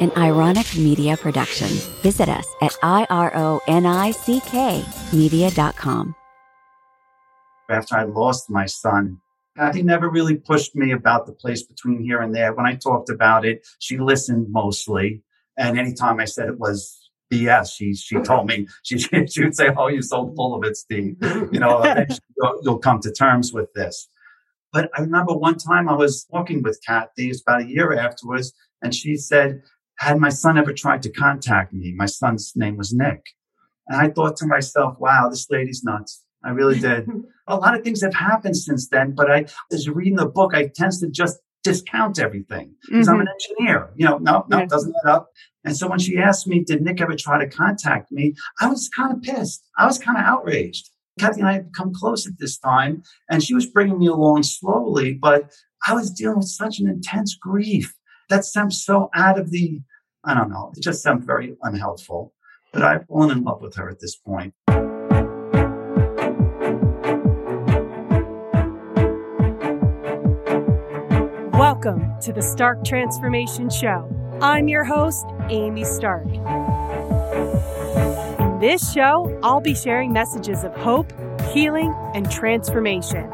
[0.00, 1.68] an Ironick media production.
[2.02, 3.64] Visit us at I-R-O-N-I-C-K
[5.12, 6.14] media.com.
[7.68, 9.20] After I lost my son,
[9.58, 12.52] uh, Kathie never really pushed me about the place between here and there.
[12.54, 15.22] When I talked about it, she listened mostly.
[15.56, 19.70] And anytime I said it was BS, she she told me she she would say,
[19.76, 21.16] "Oh, you're so full of it, Steve.
[21.52, 21.84] You know,
[22.36, 24.08] you'll, you'll come to terms with this."
[24.72, 28.52] But I remember one time I was walking with Kathie, it's about a year afterwards,
[28.82, 29.62] and she said,
[30.00, 31.92] Had my son ever tried to contact me?
[31.94, 33.22] My son's name was Nick.
[33.86, 36.24] And I thought to myself, wow, this lady's nuts.
[36.42, 37.06] I really did.
[37.46, 40.54] a lot of things have happened since then, but I, as you're reading the book,
[40.54, 43.14] I tend to just discount everything because mm-hmm.
[43.14, 43.90] I'm an engineer.
[43.96, 44.66] You know, no, no, yeah.
[44.66, 45.30] doesn't add up.
[45.64, 48.34] And so when she asked me, did Nick ever try to contact me?
[48.60, 49.62] I was kind of pissed.
[49.76, 50.88] I was kind of outraged.
[51.18, 54.44] Kathie and I had become close at this time, and she was bringing me along
[54.44, 55.52] slowly, but
[55.86, 57.94] I was dealing with such an intense grief
[58.30, 59.82] that seemed so out of the,
[60.22, 62.34] I don't know, it just seemed very unhelpful.
[62.74, 64.52] But I've fallen in love with her at this point.
[71.54, 74.14] Welcome to the Stark Transformation Show.
[74.42, 76.44] I'm your host, Amy Stark In
[78.60, 81.10] this show, I'll be sharing messages of hope,
[81.54, 83.26] healing, and transformation.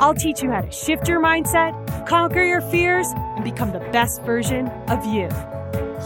[0.00, 4.22] I'll teach you how to shift your mindset, conquer your fears, and become the best
[4.22, 5.28] version of you.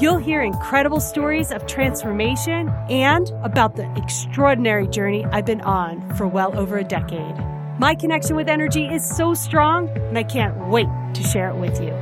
[0.01, 6.27] You'll hear incredible stories of transformation and about the extraordinary journey I've been on for
[6.27, 7.37] well over a decade.
[7.79, 11.81] My connection with energy is so strong, and I can't wait to share it with
[11.81, 11.93] you.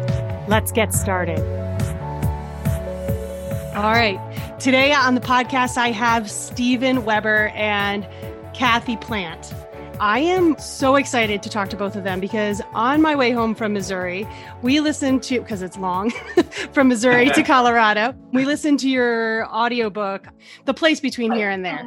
[0.48, 1.38] Let's get started.
[3.76, 4.18] All right.
[4.58, 8.06] Today on the podcast, I have Steven Weber and
[8.54, 9.52] Kathie Plant.
[10.02, 13.54] I am so excited to talk to both of them because on my way home
[13.54, 14.26] from Missouri,
[14.60, 16.10] we listened to, because it's long,
[16.72, 20.26] from Missouri to Colorado, we listened to your audiobook,
[20.64, 21.86] The Place Between Here and There.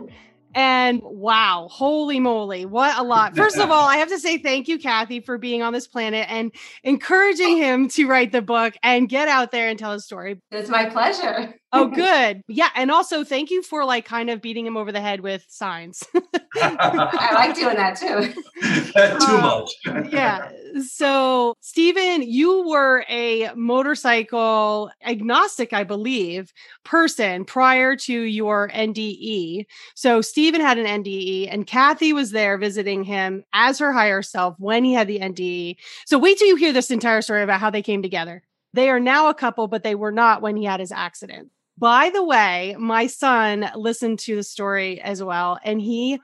[0.54, 3.36] And wow, holy moly, what a lot.
[3.36, 6.26] First of all, I have to say thank you, Kathie, for being on this planet
[6.30, 6.54] and
[6.86, 10.42] encouraging him to write the book and get out there and tell his story.
[10.52, 11.54] It's my pleasure.
[11.76, 12.42] Oh, good.
[12.48, 12.70] Yeah.
[12.76, 16.04] And also thank you for like kind of beating him over the head with signs.
[16.56, 18.34] I like doing that too.
[18.96, 20.12] Uh, too much.
[20.12, 20.50] yeah.
[20.82, 26.54] So, Stephen, you were a motorcycle agnostic, I believe,
[26.86, 29.66] person prior to your NDE.
[29.96, 34.56] So, Stephen had an NDE, and Kathie was there visiting him as her higher self
[34.58, 35.76] when he had the NDE.
[36.06, 38.42] So, wait till you hear this entire story about how they came together.
[38.74, 41.50] They are now a couple, but they were not when he had his accident.
[41.78, 46.20] By the way, my son listened to the story as well, and he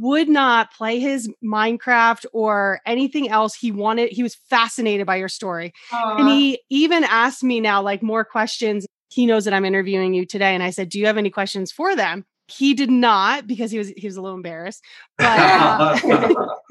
[0.00, 3.54] would not play his Minecraft or anything else.
[3.54, 5.72] He wanted, he was fascinated by your story.
[5.90, 6.20] Aww.
[6.20, 8.86] And he even asked me now, like, more questions.
[9.08, 10.54] He knows that I'm interviewing you today.
[10.54, 12.24] And I said, Do you have any questions for them?
[12.48, 14.82] He did not because he was he was a little embarrassed,
[15.16, 15.98] but uh,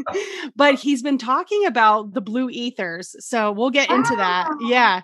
[0.55, 4.49] but he's been talking about the blue ethers, so we'll get into that.
[4.61, 5.01] Yeah,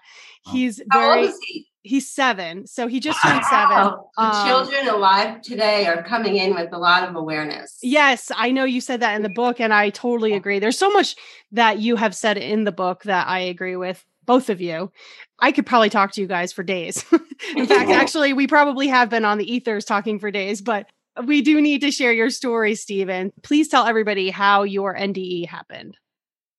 [0.51, 1.31] he's very.
[1.47, 1.66] He?
[1.87, 3.93] He's seven, so he just turned seven.
[4.17, 7.77] Um, children alive today are coming in with a lot of awareness.
[7.81, 10.59] Yes, I know you said that in the book, and I totally agree.
[10.59, 11.15] There's so much
[11.51, 14.91] that you have said in the book that I agree with both of you.
[15.39, 17.05] I could probably talk to you guys for days.
[17.55, 20.87] in fact, actually, we probably have been on the ethers talking for days, but
[21.25, 23.31] we do need to share your story, Stephen.
[23.41, 25.97] Please tell everybody how your NDE happened.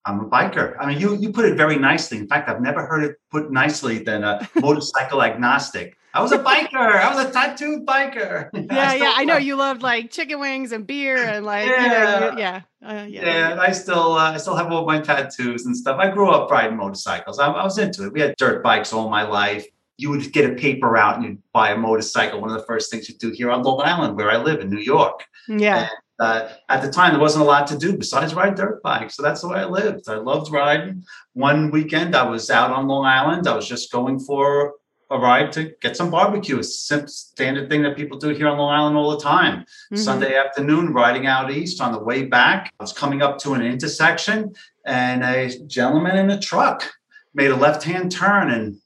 [0.04, 0.76] I'm a biker.
[0.80, 2.18] I mean, you you put it very nicely.
[2.18, 5.96] In fact, I've never heard it put nicely than a motorcycle agnostic.
[6.14, 6.74] I was a biker.
[6.74, 8.50] I was a tattooed biker.
[8.70, 9.12] Yeah, I yeah.
[9.16, 12.60] I know you loved like chicken wings and beer and like yeah, you know, yeah,
[12.82, 13.24] uh, yeah.
[13.24, 15.98] Yeah, and I still uh, I still have all my tattoos and stuff.
[15.98, 17.38] I grew up riding motorcycles.
[17.38, 18.12] I, I was into it.
[18.12, 19.66] We had dirt bikes all my life.
[19.96, 22.40] You would get a paper out and you'd buy a motorcycle.
[22.40, 24.70] One of the first things you do here on Long Island, where I live in
[24.70, 25.24] New York.
[25.48, 25.80] Yeah.
[25.80, 29.14] And uh, at the time, there wasn't a lot to do besides ride dirt bikes.
[29.14, 30.08] So that's the way I lived.
[30.08, 31.04] I loved riding.
[31.34, 33.46] One weekend, I was out on Long Island.
[33.46, 34.74] I was just going for
[35.10, 36.58] a ride to get some barbecue.
[36.58, 39.60] It's a standard thing that people do here on Long Island all the time.
[39.60, 39.96] Mm-hmm.
[39.96, 43.62] Sunday afternoon, riding out east on the way back, I was coming up to an
[43.62, 44.54] intersection,
[44.84, 46.90] and a gentleman in a truck
[47.32, 48.76] made a left hand turn and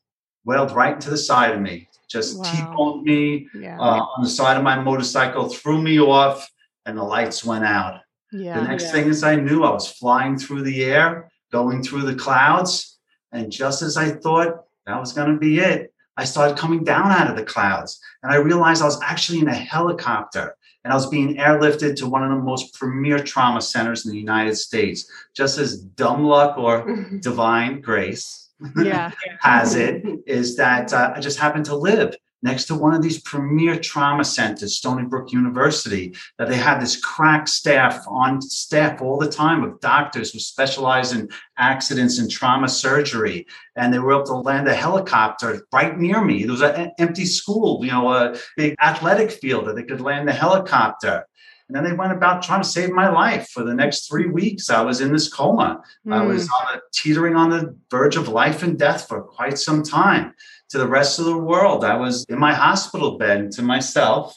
[0.44, 1.88] wailed right into the side of me.
[2.08, 2.44] Just wow.
[2.44, 3.78] T-boned me yeah.
[3.80, 6.48] uh, on the side of my motorcycle, threw me off
[6.86, 8.00] and the lights went out.
[8.32, 8.92] Yeah, the next yeah.
[8.92, 12.98] thing is I knew I was flying through the air, going through the clouds.
[13.30, 17.10] And just as I thought that was going to be it, I started coming down
[17.10, 18.00] out of the clouds.
[18.22, 22.08] And I realized I was actually in a helicopter and I was being airlifted to
[22.08, 25.10] one of the most premier trauma centers in the United States.
[25.34, 26.84] Just as dumb luck or
[27.20, 29.12] divine grace Yeah.
[29.40, 33.20] has it is that uh, I just happened to live next to one of these
[33.22, 39.18] premier trauma centers, Stony Brook University, that they had this crack staff on staff all
[39.18, 41.28] the time of doctors who specialize in
[41.58, 43.46] accidents and trauma surgery.
[43.76, 46.42] And they were able to land a helicopter right near me.
[46.42, 50.28] There was an empty school, you know, a big athletic field that they could land
[50.28, 51.26] the helicopter.
[51.68, 54.68] And then they went about trying to save my life for the next three weeks.
[54.68, 55.80] I was in this coma.
[56.06, 56.14] Mm.
[56.14, 59.82] I was on a, teetering on the verge of life and death for quite some
[59.82, 60.34] time
[60.72, 61.84] to the rest of the world.
[61.84, 64.36] I was in my hospital bed to myself.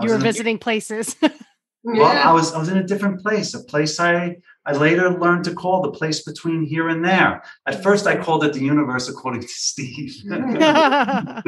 [0.00, 1.16] You were visiting a, places.
[1.84, 5.44] well, I was I was in a different place, a place I I later learned
[5.44, 7.42] to call the place between here and there.
[7.66, 10.14] At first, I called it the universe according to Steve.
[10.28, 11.42] but,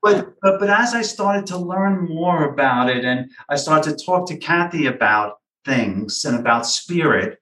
[0.00, 4.28] but but as I started to learn more about it, and I started to talk
[4.28, 7.38] to Kathie about things and about spirit,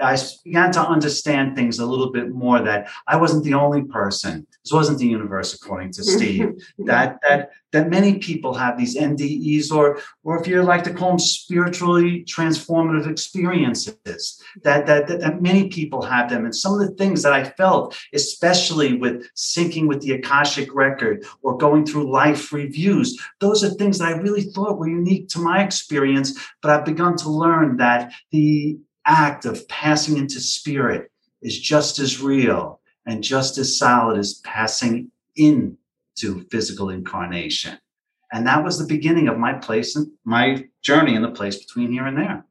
[0.00, 4.46] I began to understand things a little bit more that I wasn't the only person.
[4.62, 6.62] This wasn't the universe, according to Steve.
[6.78, 11.10] that that that many people have these NDEs, or or if you like to call
[11.10, 14.40] them spiritually transformative experiences.
[14.62, 17.44] That, that that that many people have them, and some of the things that I
[17.44, 23.70] felt, especially with syncing with the Akashic record or going through life reviews, those are
[23.70, 26.38] things that I really thought were unique to my experience.
[26.60, 31.10] But I've begun to learn that the act of passing into spirit
[31.42, 35.76] is just as real and just as solid as passing into
[36.50, 37.78] physical incarnation.
[38.32, 41.92] And that was the beginning of my place and my journey in the place between
[41.92, 42.44] here and there.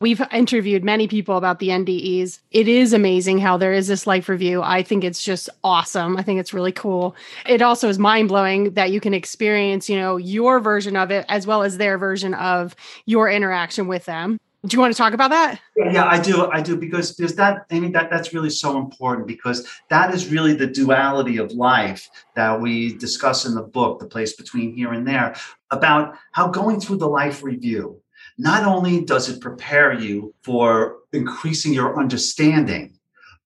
[0.00, 2.40] We've interviewed many people about the NDEs.
[2.50, 4.62] It is amazing how there is this life review.
[4.62, 6.16] I think it's just awesome.
[6.16, 7.14] I think it's really cool.
[7.46, 11.26] It also is mind blowing that you can experience, you know, your version of it
[11.28, 12.74] as well as their version of
[13.04, 14.38] your interaction with them.
[14.66, 15.58] Do you want to talk about that?
[15.74, 16.50] Yeah, I do.
[16.50, 20.30] I do because because that I mean that that's really so important because that is
[20.30, 24.92] really the duality of life that we discuss in the book, The Place Between Here
[24.92, 25.34] and There,
[25.70, 28.02] about how going through the life review
[28.36, 32.98] not only does it prepare you for increasing your understanding,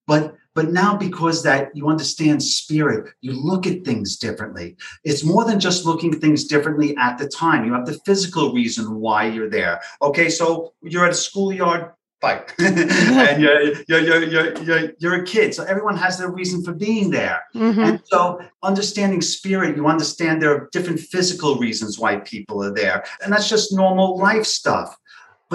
[0.07, 4.77] but but now, because that you understand spirit, you look at things differently.
[5.03, 7.65] It's more than just looking at things differently at the time.
[7.65, 9.81] You have the physical reason why you're there.
[10.01, 15.25] Okay, so you're at a schoolyard fight and you're, you're, you're, you're, you're, you're a
[15.25, 15.55] kid.
[15.55, 17.43] So everyone has their reason for being there.
[17.55, 17.81] Mm-hmm.
[17.81, 23.05] And so understanding spirit, you understand there are different physical reasons why people are there.
[23.23, 24.97] And that's just normal life stuff.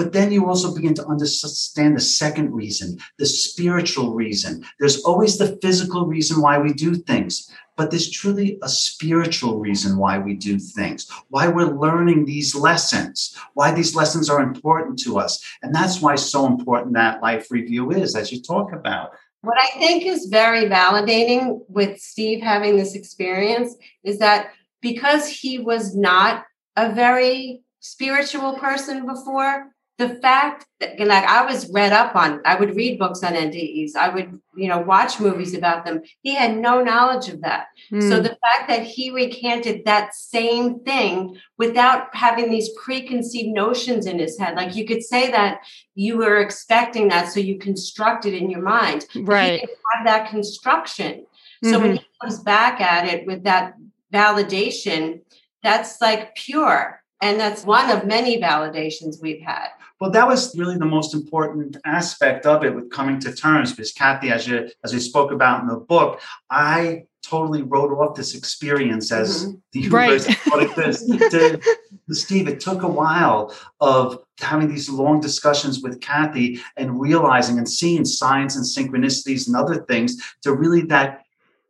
[0.00, 4.64] But then you also begin to understand the second reason, the spiritual reason.
[4.78, 9.98] There's always the physical reason why we do things, but there's truly a spiritual reason
[9.98, 15.18] why we do things, why we're learning these lessons, why these lessons are important to
[15.18, 15.38] us.
[15.62, 19.10] And that's why so important that life review is, as you talk about.
[19.42, 25.58] What I think is very validating with Steve having this experience is that because he
[25.58, 32.16] was not a very spiritual person before, the fact that like I was read up
[32.16, 36.00] on, I would read books on NDEs, I would, you know, watch movies about them.
[36.22, 37.66] He had no knowledge of that.
[37.92, 38.08] Mm.
[38.08, 44.18] So the fact that he recanted that same thing without having these preconceived notions in
[44.18, 45.60] his head, like you could say that
[45.94, 49.04] you were expecting that, so you construct it in your mind.
[49.14, 49.60] Right.
[49.92, 51.26] have that construction.
[51.62, 51.82] So mm-hmm.
[51.82, 53.74] when he comes back at it with that
[54.10, 55.20] validation,
[55.62, 57.02] that's like pure.
[57.20, 59.68] And that's one of many validations we've had.
[60.00, 63.92] Well, that was really the most important aspect of it with coming to terms because
[63.92, 68.34] Kathie, as you as we spoke about in the book, I totally wrote off this
[68.34, 69.56] experience as mm-hmm.
[69.72, 70.74] the universe right.
[70.74, 71.04] this.
[71.04, 71.60] to,
[72.08, 77.58] to Steve, it took a while of having these long discussions with Kathie and realizing
[77.58, 81.24] and seeing signs and synchronicities and other things to really that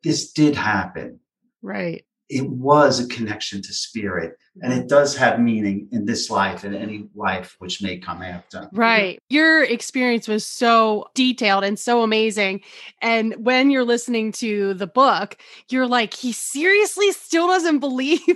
[0.05, 1.19] this did happen.
[1.63, 6.65] Right it was a connection to spirit and it does have meaning in this life
[6.65, 8.69] and any life which may come after.
[8.73, 9.19] Right.
[9.29, 12.61] Your experience was so detailed and so amazing.
[13.01, 18.21] And when you're listening to the book, you're like, he seriously still doesn't believe.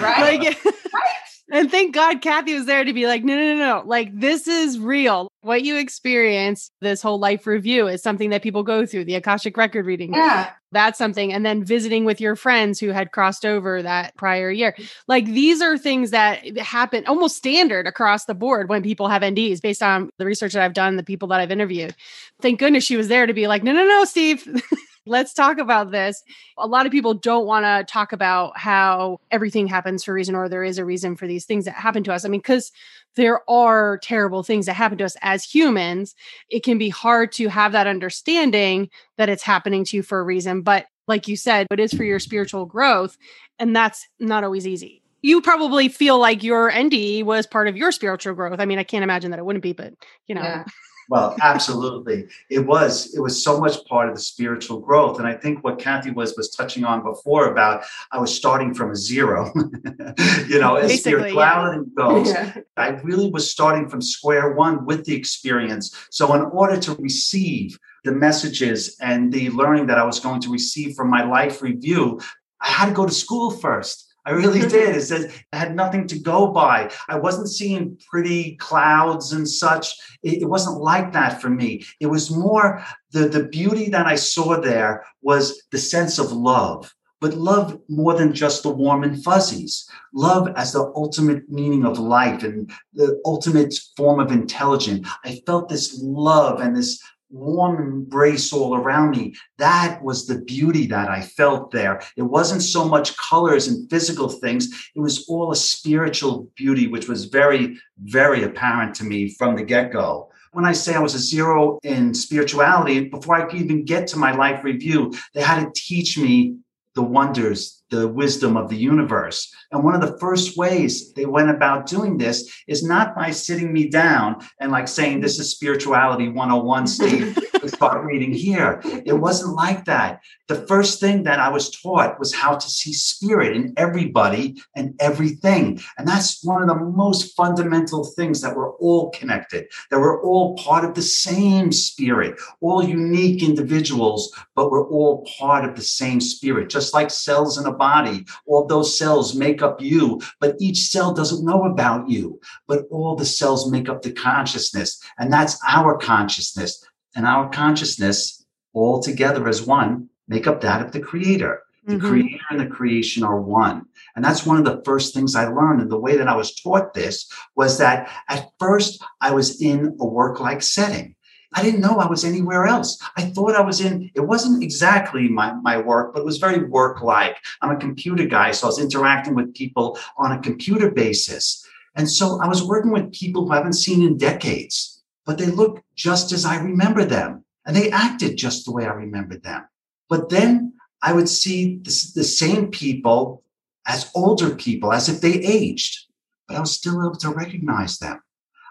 [0.00, 0.40] Right.
[0.40, 1.37] like, right.
[1.50, 3.82] And thank God Kathie was there to be like, no, no, no, no.
[3.86, 5.28] Like, this is real.
[5.40, 9.56] What you experience, this whole life review is something that people go through, the Akashic
[9.56, 10.12] record reading.
[10.12, 10.50] Yeah.
[10.72, 11.32] That's something.
[11.32, 14.76] And then visiting with your friends who had crossed over that prior year.
[15.06, 19.62] Like, these are things that happen almost standard across the board when people have NDs
[19.62, 21.94] based on the research that I've done, the people that I've interviewed.
[22.42, 24.46] Thank goodness she was there to be like, no, no, no, Steve.
[25.06, 26.22] let's talk about this.
[26.56, 30.34] A lot of people don't want to talk about how everything happens for a reason
[30.34, 32.24] or there is a reason for these things that happen to us.
[32.24, 32.72] I mean, because
[33.16, 36.14] there are terrible things that happen to us as humans,
[36.50, 40.24] it can be hard to have that understanding that it's happening to you for a
[40.24, 40.62] reason.
[40.62, 43.16] But like you said, it is for your spiritual growth.
[43.58, 45.02] And that's not always easy.
[45.20, 48.60] You probably feel like your NDE was part of your spiritual growth.
[48.60, 49.94] I mean, I can't imagine that it wouldn't be, but
[50.26, 50.42] you know.
[50.42, 50.64] Yeah.
[51.08, 52.28] Well, absolutely.
[52.50, 55.18] It was it was so much part of the spiritual growth.
[55.18, 58.90] And I think what Kathie was was touching on before about I was starting from
[58.90, 59.50] a zero.
[60.48, 62.28] you know, as spirituality goes.
[62.30, 62.58] Yeah.
[62.76, 65.96] I really was starting from square one with the experience.
[66.10, 70.50] So in order to receive the messages and the learning that I was going to
[70.50, 72.20] receive from my life review,
[72.60, 74.07] I had to go to school first.
[74.28, 74.94] I really did.
[74.94, 76.90] It said I had nothing to go by.
[77.08, 79.94] I wasn't seeing pretty clouds and such.
[80.22, 81.84] It, it wasn't like that for me.
[81.98, 86.94] It was more the, the beauty that I saw there was the sense of love,
[87.22, 89.88] but love more than just the warm and fuzzies.
[90.12, 95.08] Love as the ultimate meaning of life and the ultimate form of intelligence.
[95.24, 99.34] I felt this love and this warm embrace all around me.
[99.58, 102.00] That was the beauty that I felt there.
[102.16, 107.08] It wasn't so much colors and physical things, it was all a spiritual beauty, which
[107.08, 110.30] was very, very apparent to me from the get go.
[110.52, 114.16] When I say I was a zero in spirituality, before I could even get to
[114.16, 116.56] my life review, they had to teach me
[116.94, 119.52] the wonders, the wisdom of the universe.
[119.70, 123.72] And one of the first ways they went about doing this is not by sitting
[123.72, 127.38] me down and like saying, This is spirituality 101, Steve.
[127.66, 128.80] Start reading here.
[129.04, 130.20] It wasn't like that.
[130.46, 134.94] The first thing that I was taught was how to see spirit in everybody and
[135.00, 135.80] everything.
[135.98, 140.56] And that's one of the most fundamental things that we're all connected, that we're all
[140.56, 146.20] part of the same spirit, all unique individuals, but we're all part of the same
[146.20, 148.26] spirit, just like cells in a body.
[148.46, 152.40] All those cells make up you, but each cell doesn't know about you.
[152.66, 156.84] But all the cells make up the consciousness, and that's our consciousness.
[157.14, 158.44] And our consciousness,
[158.74, 161.62] all together as one, make up that of the creator.
[161.86, 162.08] The Mhm.
[162.10, 163.86] creator and the creation are one.
[164.14, 165.80] And that's one of the first things I learned.
[165.80, 169.96] And the way that I was taught this was that at first I was in
[169.98, 171.14] a work like setting.
[171.54, 172.98] I didn't know I was anywhere else.
[173.16, 176.64] I thought I was in, it wasn't exactly my, my work, but it was very
[176.64, 177.36] work like.
[177.62, 181.66] I'm a computer guy, so I was interacting with people on a computer basis.
[181.96, 185.46] And so I was working with people who I haven't seen in decades, but they
[185.46, 187.44] look just as I remember them.
[187.64, 189.66] And they acted just the way I remembered them.
[190.08, 193.42] But then I would see the, the same people
[193.86, 196.06] as older people, as if they aged,
[196.46, 198.20] but I was still able to recognize them.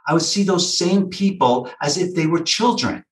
[0.07, 3.03] I would see those same people as if they were children.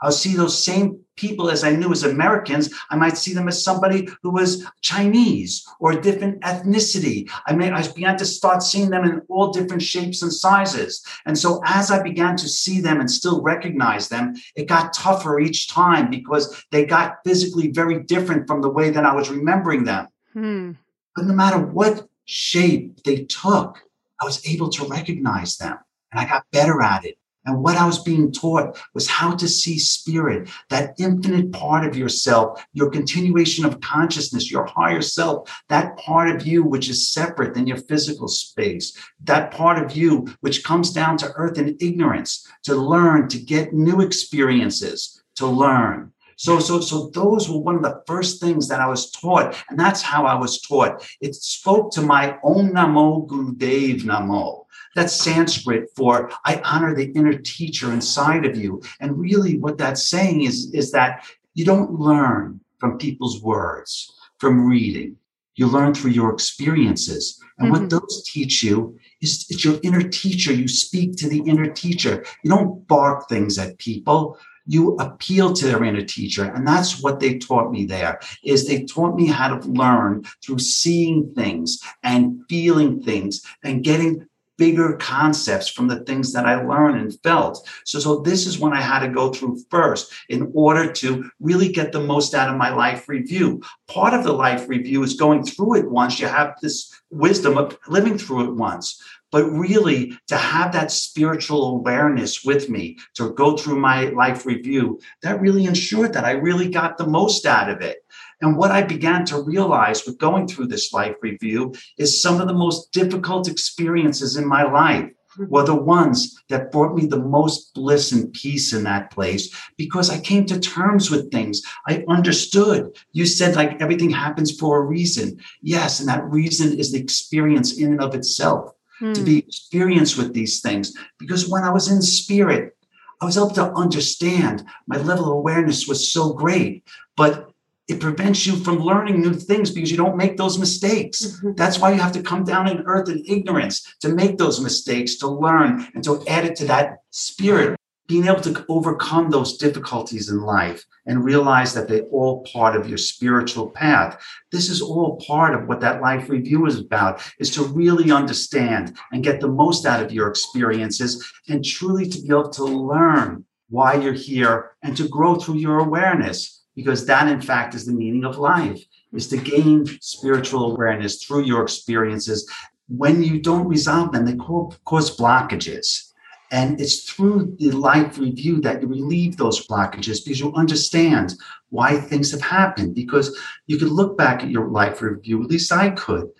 [0.00, 2.70] I would see those same people as I knew as Americans.
[2.90, 7.30] I might see them as somebody who was Chinese or a different ethnicity.
[7.46, 11.04] I may I began to start seeing them in all different shapes and sizes.
[11.26, 15.40] And so as I began to see them and still recognize them, it got tougher
[15.40, 19.84] each time because they got physically very different from the way that I was remembering
[19.84, 20.08] them.
[20.32, 20.72] Hmm.
[21.16, 23.80] But no matter what shape they took,
[24.20, 25.78] I was able to recognize them
[26.14, 27.18] and I got better at it.
[27.46, 31.94] And what I was being taught was how to see spirit, that infinite part of
[31.94, 37.52] yourself, your continuation of consciousness, your higher self, that part of you which is separate
[37.52, 42.48] than your physical space, that part of you which comes down to earth in ignorance,
[42.62, 46.13] to learn, to get new experiences, to learn.
[46.36, 49.78] So, so, so those were one of the first things that I was taught, and
[49.78, 51.06] that's how I was taught.
[51.20, 54.64] It spoke to my Om Namo Gurudev Namo.
[54.94, 58.80] That's Sanskrit for I honor the inner teacher inside of you.
[59.00, 64.66] And really, what that's saying is, is that you don't learn from people's words, from
[64.66, 65.16] reading.
[65.56, 67.40] You learn through your experiences.
[67.58, 67.72] And Mhm.
[67.72, 70.52] what those teach you is it's your inner teacher.
[70.52, 72.24] You speak to the inner teacher.
[72.42, 76.44] You don't bark things at people you appeal to their inner teacher.
[76.44, 80.58] And that's what they taught me there is they taught me how to learn through
[80.58, 87.00] seeing things and feeling things and getting bigger concepts from the things that I learned
[87.00, 87.68] and felt.
[87.84, 91.70] So, so this is when I had to go through first in order to really
[91.70, 93.62] get the most out of my life review.
[93.88, 96.20] Part of the life review is going through it once.
[96.20, 99.02] You have this wisdom of living through it once.
[99.34, 105.00] But really, to have that spiritual awareness with me to go through my life review,
[105.22, 108.03] that really ensured that I really got the most out of it.
[108.40, 112.48] And what I began to realize with going through this life review is some of
[112.48, 115.10] the most difficult experiences in my life
[115.48, 120.08] were the ones that brought me the most bliss and peace in that place because
[120.10, 121.60] I came to terms with things.
[121.88, 122.96] I understood.
[123.12, 125.40] You said, like, everything happens for a reason.
[125.60, 126.00] Yes.
[126.00, 129.24] And that reason is the experience in and of itself to Hmm.
[129.24, 130.94] be experienced with these things.
[131.18, 132.76] Because when I was in spirit,
[133.20, 134.64] I was able to understand.
[134.86, 136.84] My level of awareness was so great.
[137.16, 137.50] But
[137.86, 141.24] it prevents you from learning new things because you don't make those mistakes.
[141.24, 141.52] Mm-hmm.
[141.54, 145.16] That's why you have to come down in earth in ignorance to make those mistakes,
[145.16, 147.78] to learn, and to add it to that spirit.
[148.06, 152.86] Being able to overcome those difficulties in life and realize that they're all part of
[152.86, 154.22] your spiritual path.
[154.52, 158.94] This is all part of what that life review is about, is to really understand
[159.10, 163.46] and get the most out of your experiences and truly to be able to learn
[163.70, 167.92] why you're here and to grow through your awareness because that in fact is the
[167.92, 172.50] meaning of life is to gain spiritual awareness through your experiences.
[172.88, 176.10] When you don't resolve them they cause blockages.
[176.50, 181.34] And it's through the life review that you relieve those blockages because you understand
[181.70, 182.94] why things have happened.
[182.94, 186.30] Because you could look back at your life review at least i could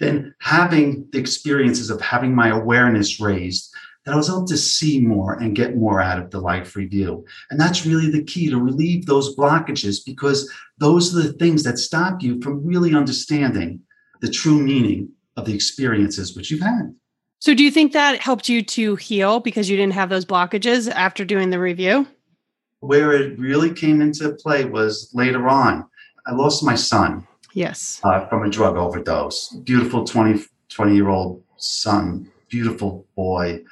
[0.00, 3.73] then having the experiences of having my awareness raised
[4.04, 7.24] that I was able to see more and get more out of the life review.
[7.50, 11.78] And that's really the key to relieve those blockages because those are the things that
[11.78, 13.80] stop you from really understanding
[14.20, 16.94] the true meaning of the experiences which you've had.
[17.40, 20.90] So, do you think that helped you to heal because you didn't have those blockages
[20.90, 22.06] after doing the review?
[22.80, 25.84] Where it really came into play was later on.
[26.26, 27.26] I lost my son.
[27.52, 28.00] Yes.
[28.02, 29.48] Uh, from a drug overdose.
[29.48, 33.62] Beautiful 20, 20 year old son, beautiful boy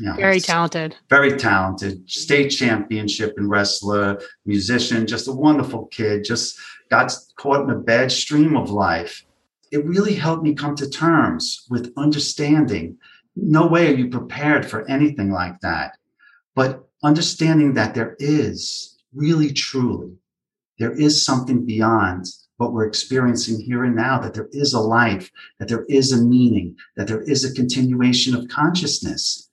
[0.00, 0.96] you know, very talented.
[1.10, 2.08] Very talented.
[2.10, 6.24] State championship and wrestler, musician, just a wonderful kid.
[6.24, 6.58] Just
[6.90, 9.26] got caught in a bad stream of life.
[9.70, 12.96] It really helped me come to terms with understanding.
[13.36, 15.98] No way are you prepared for anything like that.
[16.54, 20.16] But understanding that there is really, truly,
[20.78, 22.26] there is something beyond
[22.56, 26.22] what we're experiencing here and now, that there is a life, that there is a
[26.22, 29.49] meaning, that there is a continuation of consciousness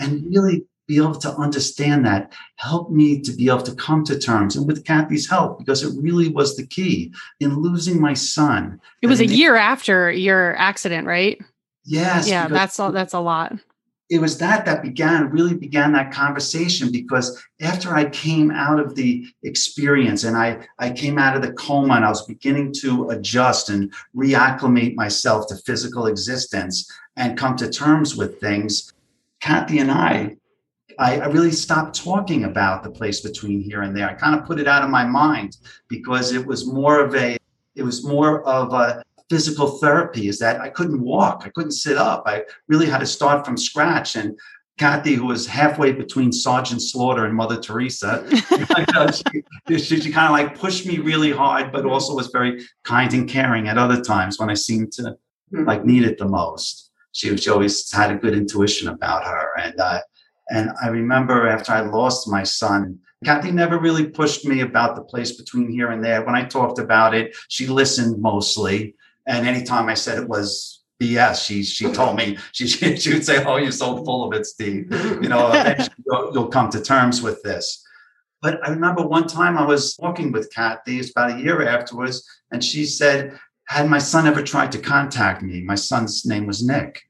[0.00, 4.18] and really be able to understand that helped me to be able to come to
[4.18, 8.80] terms and with Kathie's help because it really was the key in losing my son.
[9.00, 11.40] It was a year after your accident, right?
[11.84, 12.28] Yes.
[12.28, 13.56] Yeah, that's all that's a lot.
[14.10, 18.96] It was that that began really began that conversation because after I came out of
[18.96, 23.10] the experience and I I came out of the coma and I was beginning to
[23.10, 28.92] adjust and reacclimate myself to physical existence and come to terms with things
[29.40, 30.36] Kathie and I,
[30.98, 34.08] I, I, really stopped talking about the place between here and there.
[34.08, 35.56] I kind of put it out of my mind
[35.88, 37.38] because it was more of a,
[37.74, 40.28] it was more of a physical therapy.
[40.28, 42.24] Is that I couldn't walk, I couldn't sit up.
[42.26, 44.16] I really had to start from scratch.
[44.16, 44.38] And
[44.78, 48.26] Kathie, who was halfway between Sergeant Slaughter and Mother Teresa,
[49.68, 53.14] she, she, she kind of like pushed me really hard, but also was very kind
[53.14, 55.16] and caring at other times when I seemed to
[55.52, 59.48] like need it the most she, she always had a good intuition about her.
[59.58, 60.00] And uh,
[60.50, 65.02] and I remember after I lost my son, Kathie never really pushed me about the
[65.02, 66.24] place between here and there.
[66.24, 68.96] When I talked about it, she listened mostly.
[69.26, 73.44] And anytime I said it was BS, she she told me she she would say,
[73.44, 74.92] "Oh, you're so full of it, Steve.
[75.22, 75.52] You know,
[76.06, 77.86] you'll, you'll come to terms with this."
[78.42, 82.26] But I remember one time I was walking with Kathie, it's about a year afterwards,
[82.50, 83.38] and she said,
[83.70, 85.62] had my son ever tried to contact me?
[85.62, 87.02] My son's name was Nick.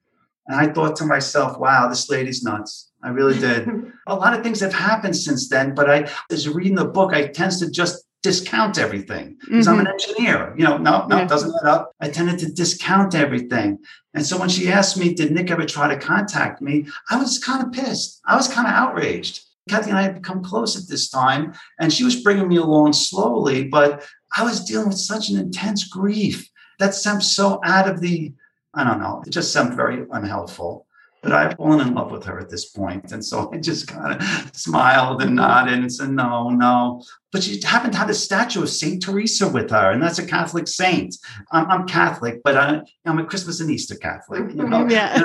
[0.47, 2.91] And I thought to myself, wow, this lady's nuts.
[3.03, 3.67] I really did.
[4.07, 7.29] a lot of things have happened since then, but I, as reading the book, I
[7.29, 9.81] tend to just discount everything because mm-hmm.
[9.81, 10.11] I'm an mm-hmm.
[10.11, 10.55] engineer.
[10.59, 11.27] You know, no, no, yeah.
[11.27, 11.93] doesn't add up.
[11.99, 13.79] I tended to discount everything.
[14.13, 16.87] And so when she asked me, did Nick ever try to contact me?
[17.09, 18.21] I was kind of pissed.
[18.27, 19.47] I was kind of outraged.
[19.71, 22.93] Kathie and I had become close at this time, and she was bringing me along
[22.93, 24.05] slowly, but
[24.37, 26.50] I was dealing with such an intense grief
[26.81, 28.33] that seemed so out of the,
[28.75, 30.87] I don't know, it just seemed very unhelpful.
[31.23, 33.13] But I've fallen in love with her at this point.
[33.13, 37.03] And so I just kind of smiled and nodded and said, no, no.
[37.31, 39.03] But she happened to have a statue of St.
[39.03, 41.15] Teresa with her, and that's a Catholic saint.
[41.53, 44.49] I'm, I'm Catholic, but I, am a Christmas and Easter Catholic.
[44.49, 44.87] You know?
[44.91, 45.23] Yeah.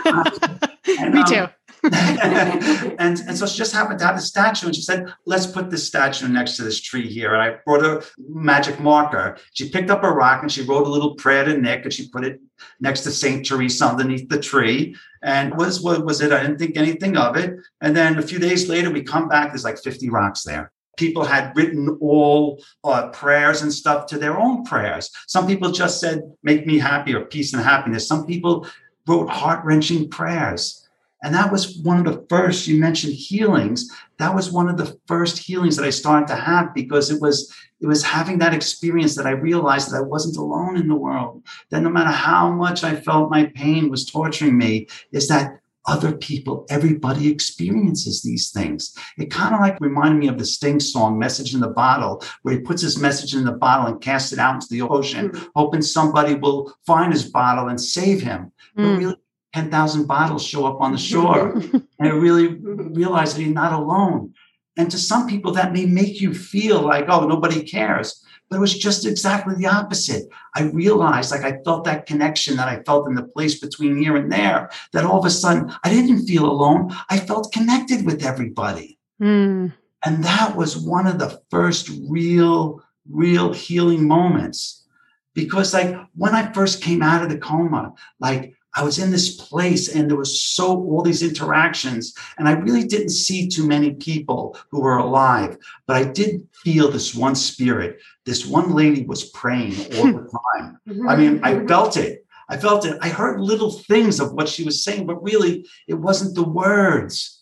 [0.99, 1.47] and, Me um, too.
[2.99, 5.69] and, and so she just happened to have the statue and she said, let's put
[5.69, 7.33] this statue next to this tree here.
[7.33, 9.37] And I brought a magic marker.
[9.53, 12.09] She picked up a rock and she wrote a little prayer to Nick and she
[12.09, 12.39] put it
[12.79, 13.45] next to St.
[13.45, 14.95] Teresa underneath the tree.
[15.21, 16.31] And was, what was it?
[16.31, 17.55] I didn't think anything of it.
[17.81, 21.25] And then a few days later, we come back, there's like 50 rocks there people
[21.25, 25.11] had written all uh, prayers and stuff to their own prayers.
[25.27, 28.07] Some people just said, make me happy or peace and happiness.
[28.07, 28.67] Some people
[29.07, 30.84] wrote heart wrenching prayers.
[31.25, 33.89] And that was one of the first, you mentioned healings.
[34.19, 37.51] That was one of the first healings that I started to have because it was
[37.81, 41.43] it was having that experience that I realized that I wasn't alone in the world.
[41.71, 46.15] That no matter how much I felt my pain was torturing me, is that other
[46.15, 48.95] people, everybody experiences these things.
[49.17, 52.55] It kind of like reminded me of the Sting song, Message in the Bottle, where
[52.55, 55.49] he puts his message in the bottle and casts it out into the ocean, mm.
[55.55, 58.51] hoping somebody will find his bottle and save him.
[58.77, 58.83] Mm.
[58.83, 59.15] But really,
[59.55, 61.53] 10,000 bottles show up on the shore.
[61.53, 64.33] and I really realize that you're not alone.
[64.77, 68.21] And to some people, that may make you feel like, oh, nobody cares.
[68.49, 70.25] But it was just exactly the opposite.
[70.55, 74.17] I realized, like, I felt that connection that I felt in the place between here
[74.17, 76.93] and there, that all of a sudden I didn't feel alone.
[77.09, 78.99] I felt connected with everybody.
[79.21, 79.73] Mm.
[80.05, 84.85] And that was one of the first real, real healing moments.
[85.33, 89.35] Because, like, when I first came out of the coma, like, I was in this
[89.35, 93.93] place and there was so all these interactions and I really didn't see too many
[93.93, 95.57] people who were alive,
[95.87, 98.01] but I did feel this one spirit.
[98.25, 100.79] This one lady was praying all the time.
[100.87, 101.09] Mm-hmm.
[101.09, 102.25] I mean, I felt it.
[102.49, 102.97] I felt it.
[103.01, 107.34] I heard little things of what she was saying, but really it wasn't the words.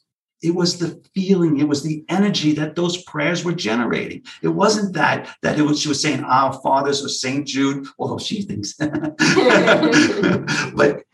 [0.43, 4.23] It was the feeling, it was the energy that those prayers were generating.
[4.41, 8.17] It wasn't that that it was she was saying Our Fathers or Saint Jude, although
[8.17, 8.73] she thinks.
[8.77, 8.89] but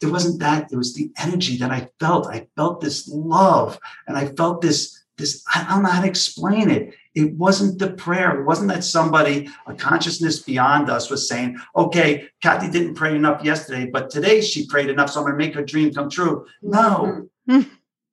[0.02, 0.70] it wasn't that.
[0.72, 2.26] It was the energy that I felt.
[2.26, 5.44] I felt this love, and I felt this this.
[5.54, 6.96] I don't know how to explain it.
[7.14, 8.42] It wasn't the prayer.
[8.42, 13.44] It wasn't that somebody, a consciousness beyond us, was saying, "Okay, Kathie didn't pray enough
[13.44, 16.48] yesterday, but today she prayed enough, so I'm going to make her dream come true."
[16.64, 17.28] No.
[17.48, 17.70] Mm-hmm.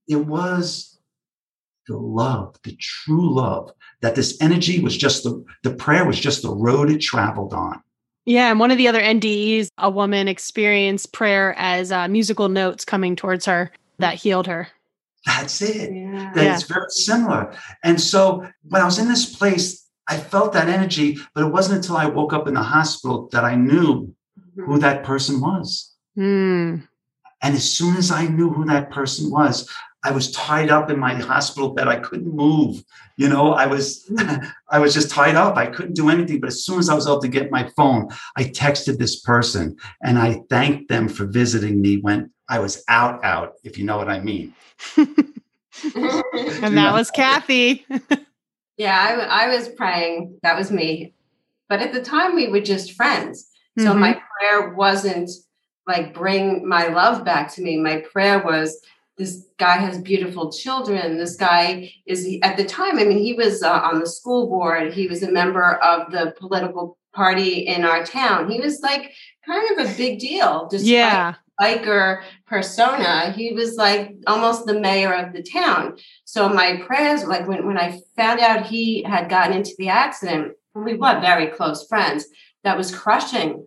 [0.09, 0.96] It was
[1.87, 6.43] the love, the true love, that this energy was just the, the prayer was just
[6.43, 7.83] the road it traveled on.
[8.25, 12.85] Yeah, and one of the other NDEs, a woman experienced prayer as uh, musical notes
[12.85, 14.69] coming towards her that healed her.
[15.25, 15.93] That's it.
[15.93, 16.33] Yeah.
[16.35, 16.75] That's yeah.
[16.75, 17.55] very similar.
[17.85, 21.79] And so when I was in this place, I felt that energy, but it wasn't
[21.79, 24.65] until I woke up in the hospital that I knew mm-hmm.
[24.65, 25.95] who that person was.
[26.17, 26.87] Mm.
[27.43, 29.69] And as soon as I knew who that person was,
[30.05, 31.89] I was tied up in my hospital bed.
[31.89, 32.85] I couldn't move.
[33.17, 34.11] You know, I was
[34.69, 35.57] I was just tied up.
[35.57, 36.41] I couldn't do anything.
[36.41, 39.77] But as soon as I was able to get my phone, I texted this person
[40.03, 43.97] and I thanked them for visiting me when I was out, out, if you know
[43.97, 44.55] what I mean.
[44.97, 47.85] and that was Kathie.
[48.77, 50.39] yeah, I, I was praying.
[50.43, 51.15] That was me.
[51.69, 53.49] But at the time, we were just friends.
[53.79, 54.01] So mm-hmm.
[54.01, 55.31] my prayer wasn't
[55.87, 57.79] like bring my love back to me.
[57.79, 58.81] My prayer was
[59.19, 61.17] this guy has beautiful children.
[61.17, 62.99] This guy is at the time.
[62.99, 64.93] I mean, he was uh, on the school board.
[64.93, 68.51] He was a member of the political party in our town.
[68.51, 69.13] He was like
[69.47, 70.69] kind of a big deal.
[70.71, 71.35] Just yeah.
[71.61, 73.33] biker persona.
[73.33, 75.97] He was like almost the mayor of the town.
[76.25, 80.53] So my prayers, like when, when I found out he had gotten into the accident,
[80.75, 82.27] we were very close friends.
[82.65, 83.67] That was crushing.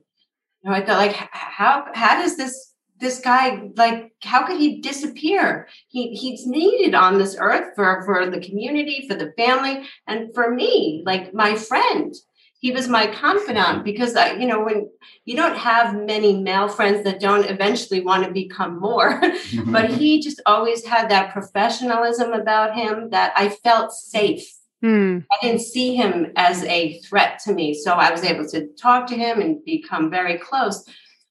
[0.63, 2.68] You know, I thought like, how how does this
[2.99, 5.67] this guy like how could he disappear?
[5.87, 10.53] He he's needed on this earth for for the community for the family and for
[10.53, 12.13] me like my friend.
[12.61, 14.89] He was my confidant because I, you know when
[15.23, 19.21] you don't have many male friends that don't eventually want to become more
[19.67, 24.45] but he just always had that professionalism about him that i felt safe.
[24.81, 25.19] Hmm.
[25.31, 29.07] i didn't see him as a threat to me so i was able to talk
[29.07, 30.85] to him and become very close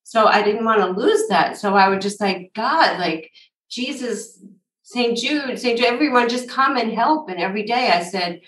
[0.09, 1.59] so I didn't want to lose that.
[1.59, 3.31] So I would just like, God, like
[3.69, 4.43] Jesus,
[4.83, 5.19] St.
[5.19, 5.79] Jude, St.
[5.79, 7.29] Jude, everyone just come and help.
[7.29, 8.41] And every day I said,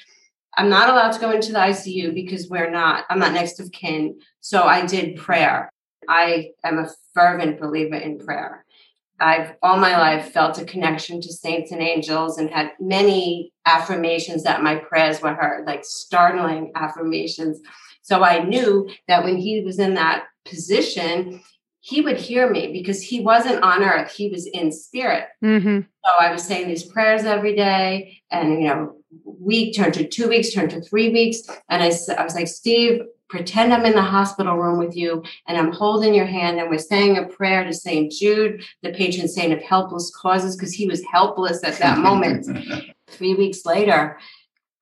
[0.57, 3.70] I'm not allowed to go into the ICU because we're not, I'm not next of
[3.73, 4.18] kin.
[4.40, 5.68] So I did prayer.
[6.09, 8.64] I am a fervent believer in prayer.
[9.20, 14.44] I've all my life felt a connection to saints and angels and had many affirmations
[14.44, 17.61] that my prayers were heard, like startling affirmations.
[18.01, 21.42] So I knew that when he was in that position,
[21.81, 25.29] he would hear me because he wasn't on earth, he was in spirit.
[25.42, 25.81] Mm-hmm.
[25.81, 30.29] So I was saying these prayers every day, and you know, week turned to two
[30.29, 31.42] weeks, turned to three weeks.
[31.68, 35.57] And I, I was like, Steve, pretend I'm in the hospital room with you and
[35.57, 38.12] I'm holding your hand and we're saying a prayer to St.
[38.12, 42.46] Jude, the patron saint of helpless causes, because he was helpless at that moment.
[43.07, 44.18] Three weeks later,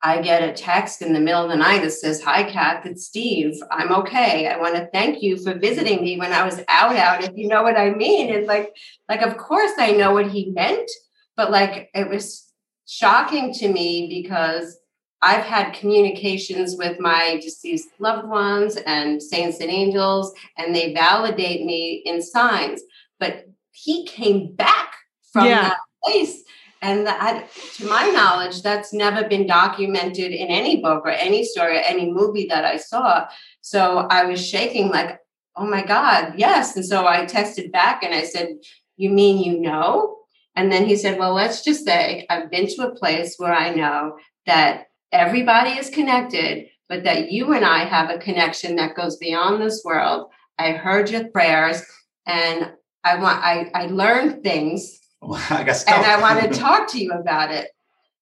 [0.02, 3.06] I get a text in the middle of the night that says, Hi, Kath, it's
[3.06, 3.56] Steve.
[3.70, 4.46] I'm okay.
[4.46, 7.48] I want to thank you for visiting me when I was out, out, if you
[7.48, 8.32] know what I mean.
[8.32, 8.74] And like,
[9.08, 10.88] like, of course I know what he meant,
[11.36, 12.52] but like, it was
[12.86, 14.78] shocking to me because
[15.20, 21.66] I've had communications with my deceased loved ones and saints and angels, and they validate
[21.66, 22.82] me in signs.
[23.18, 24.94] But he came back
[25.32, 25.70] from yeah.
[25.70, 26.44] that place
[26.80, 31.78] and that, to my knowledge, that's never been documented in any book or any story
[31.78, 33.26] or any movie that I saw.
[33.60, 35.18] So I was shaking, like,
[35.56, 36.76] oh my God, yes.
[36.76, 38.48] And so I texted back and I said,
[38.96, 40.16] You mean you know?
[40.54, 43.74] And then he said, Well, let's just say I've been to a place where I
[43.74, 49.16] know that everybody is connected, but that you and I have a connection that goes
[49.16, 50.30] beyond this world.
[50.58, 51.82] I heard your prayers
[52.26, 52.72] and
[53.04, 56.98] I want I, I learned things Well, I guess and I want to talk to
[56.98, 57.70] you about it.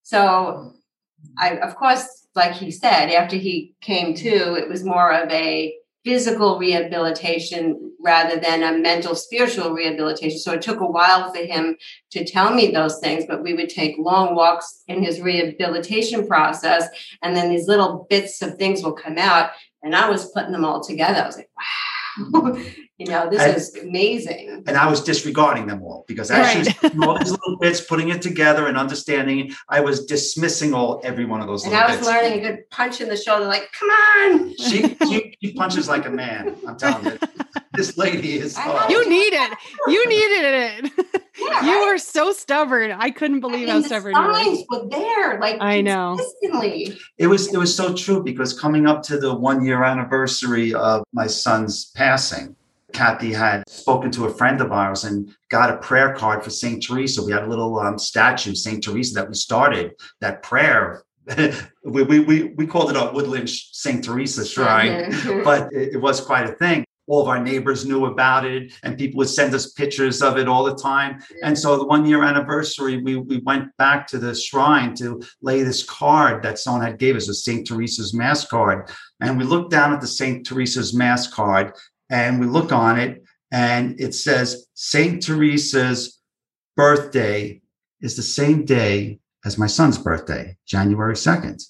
[0.02, 0.72] So
[1.38, 5.74] I of course, like he said, after he came to, it was more of a
[6.04, 10.38] physical rehabilitation rather than a mental spiritual rehabilitation.
[10.38, 11.76] So it took a while for him
[12.12, 16.86] to tell me those things but we would take long walks in his rehabilitation process
[17.22, 19.50] and then these little bits of things will come out
[19.82, 21.20] and i was putting them all together.
[21.20, 21.95] I was like wow
[22.98, 26.58] you know this And- is amazing and I was disregarding them all because as she
[26.58, 31.24] was all these little bits, putting it together and understanding, I was dismissing all every
[31.24, 32.08] one of those and little i was bits.
[32.08, 36.06] learning a good punch in the shoulder like come on She, she she punches like
[36.06, 36.56] a man.
[36.66, 37.18] I'm telling you,
[37.74, 38.56] this lady is.
[38.56, 38.88] I oh.
[38.88, 39.58] You need it.
[39.88, 41.22] You needed it.
[41.38, 41.92] Yeah, you right?
[41.92, 42.92] were so stubborn.
[42.92, 44.34] I couldn't believe I how mean, the stubborn you were.
[44.34, 46.16] signs were there like I know.
[46.16, 50.72] consistently It was it was so true because coming up to the one year anniversary
[50.74, 52.56] of my son's passing,
[52.92, 56.82] Kathie had spoken to a friend of ours and got a prayer card for Saint
[56.82, 57.22] Teresa.
[57.22, 61.02] We had a little um, statue, Saint Teresa, that we started that prayer.
[61.84, 65.10] we, we we we called it our Woodland Saint Teresa Shrine,
[65.44, 66.85] but it, it was quite a thing.
[67.06, 70.48] All of our neighbors knew about it, and people would send us pictures of it
[70.48, 71.22] all the time.
[71.42, 75.62] And so, the one year anniversary, we we went back to the shrine to lay
[75.62, 78.90] this card that someone had gave us, a Saint Teresa's mass card.
[79.20, 81.72] And we looked down at the Saint Teresa's mass card,
[82.10, 86.20] and we look on it, and it says Saint Teresa's
[86.76, 87.60] birthday
[88.00, 91.62] is the same day as my son's birthday, January second.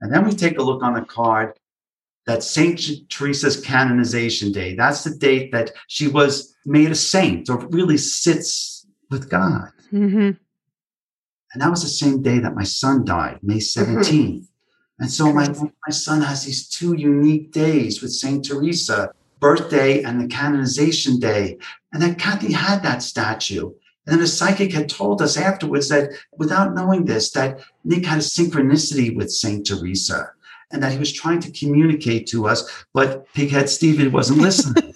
[0.00, 1.58] And then we take a look on the card
[2.30, 4.76] that Saint Teresa's canonization day.
[4.76, 9.72] That's the date that she was made a saint or really sits with God.
[9.92, 10.38] Mhm.
[11.52, 14.46] And that was the same day that my son died, May 17th.
[15.00, 20.20] And so my, my son has these two unique days with Saint Teresa, birthday and
[20.20, 21.58] the canonization day.
[21.92, 23.72] And then Kathie had that statue.
[24.06, 28.18] And then a psychic had told us afterwards that without knowing this, that Nick had
[28.18, 30.30] a synchronicity with Saint Teresa
[30.72, 34.92] and that he was trying to communicate to us, but Pighead Stephen wasn't listening.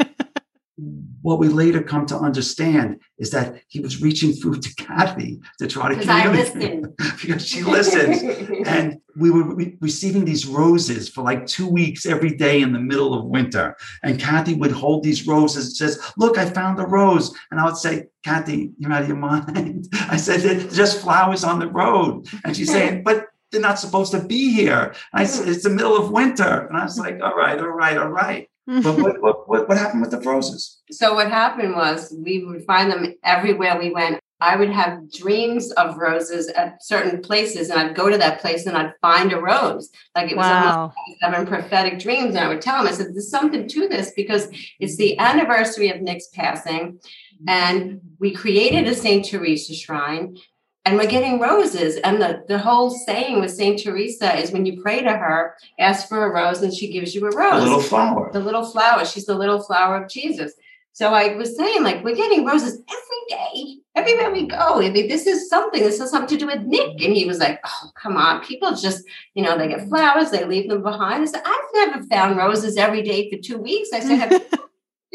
[1.22, 5.66] what we later come to understand is that he was reaching through to Kathie to
[5.66, 6.96] try to communicate listened.
[7.22, 8.20] because she listens.
[8.66, 12.78] and we were re- receiving these roses for like two weeks every day in the
[12.80, 13.74] middle of winter.
[14.02, 17.32] And Kathie would hold these roses and says, Look, I found a rose.
[17.50, 19.88] And I would say, Kathie, you're out of your mind.
[20.10, 22.26] I said, "They're just flowers on the road.
[22.44, 24.94] And she's saying, But they're not supposed to be here.
[25.12, 25.54] I said, mm.
[25.54, 26.66] It's the middle of winter.
[26.68, 28.48] And I was like, All right, all right, all right.
[28.66, 30.80] But what, what, what, what happened with the roses?
[30.90, 34.20] So what happened was we would find them everywhere we went.
[34.40, 38.66] I would have dreams of roses at certain places, and I'd go to that place
[38.66, 39.90] and I'd find a rose.
[40.16, 40.92] Like it was almost Wow.
[41.22, 42.34] having prophetic dreams.
[42.34, 44.48] And I would tell him, I said, there's something to this because
[44.80, 46.98] it's the anniversary of Nick's passing.
[47.46, 49.24] And we created a St.
[49.24, 50.36] Teresa shrine
[50.84, 51.96] and we're getting roses.
[52.04, 53.82] And the, the whole saying with St.
[53.82, 57.24] Teresa is when you pray to her, ask for a rose and she gives you
[57.26, 58.30] a A rose little flower.
[58.32, 59.04] the little flower.
[59.04, 60.52] She's the little flower of Jesus.
[60.92, 64.80] So I was saying, like, we're getting roses every day, everywhere we go.
[64.80, 65.82] I mean, this is something.
[65.82, 67.02] This has something to do with Nick.
[67.02, 69.02] And he was like, "Oh, come on, people just,
[69.34, 72.76] you know, they get flowers, they leave them behind." I said, "I've never found roses
[72.76, 74.48] every day for two weeks." I said, Have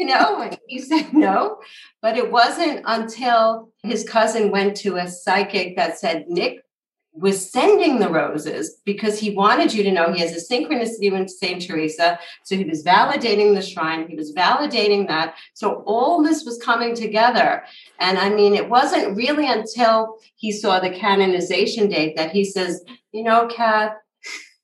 [0.00, 1.58] you know, and he said no.
[2.00, 6.64] But it wasn't until his cousin went to a psychic that said Nick
[7.12, 11.28] was sending the roses because he wanted you to know he has a synchronicity with
[11.28, 11.60] St.
[11.60, 12.18] Teresa.
[12.44, 15.34] So he was validating the shrine, he was validating that.
[15.52, 17.62] So all this was coming together.
[17.98, 22.82] And I mean, it wasn't really until he saw the canonization date that he says,
[23.12, 23.92] you know, Kath,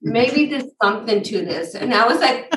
[0.01, 1.75] maybe there's something to this.
[1.75, 2.51] And I was like.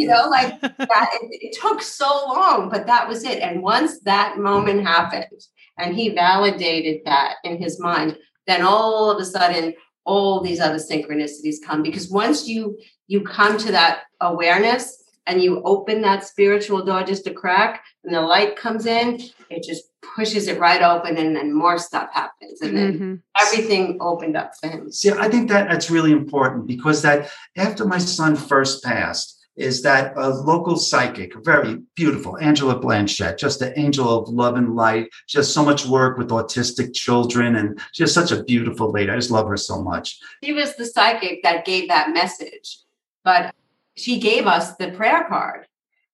[0.00, 3.40] You know, like that it, it took so long, but that was it.
[3.42, 5.40] And once that moment happened
[5.78, 10.78] and he validated that in his mind, then all of a sudden all these other
[10.78, 16.82] synchronicities come because once you you come to that awareness and you open that spiritual
[16.82, 19.84] door just a crack and the light comes in, it just
[20.16, 22.62] pushes it right open and then more stuff happens.
[22.62, 23.22] And then Mhm.
[23.38, 24.90] everything opened up for him.
[24.90, 29.82] See, I think that that's really important because that after my son first passed, is
[29.82, 35.10] that a local psychic, very beautiful, Angela Blanchett, just an angel of love and light,
[35.28, 39.10] just so much work with autistic children, and just such a beautiful lady.
[39.10, 40.18] I just love her so much.
[40.42, 42.78] She was the psychic that gave that message,
[43.22, 43.54] but
[43.96, 45.66] she gave us the prayer card.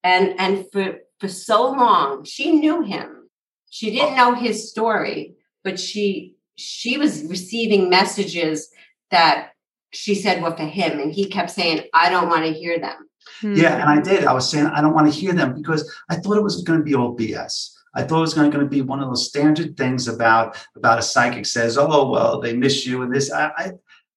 [0.03, 3.29] And and for for so long, she knew him.
[3.71, 8.71] She didn't know his story, but she she was receiving messages
[9.11, 9.53] that
[9.93, 13.09] she said were for him, and he kept saying, "I don't want to hear them."
[13.41, 13.55] Hmm.
[13.55, 14.25] Yeah, and I did.
[14.25, 16.79] I was saying I don't want to hear them because I thought it was going
[16.79, 17.73] to be all BS.
[17.95, 21.03] I thought it was going to be one of those standard things about about a
[21.03, 23.33] psychic says, "Oh, well, they miss you," and this.
[23.33, 23.73] I, I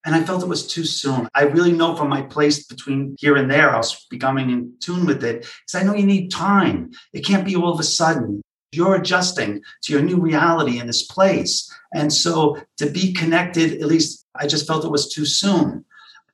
[0.06, 1.28] and I felt it was too soon.
[1.36, 5.06] I really know from my place between here and there, I was becoming in tune
[5.06, 5.42] with it.
[5.42, 6.92] Because I know you need time.
[7.14, 8.42] It can't be all of a sudden.
[8.72, 11.70] You're adjusting to your new reality in this place.
[11.94, 15.86] And so to be connected, at least I just felt it was too soon.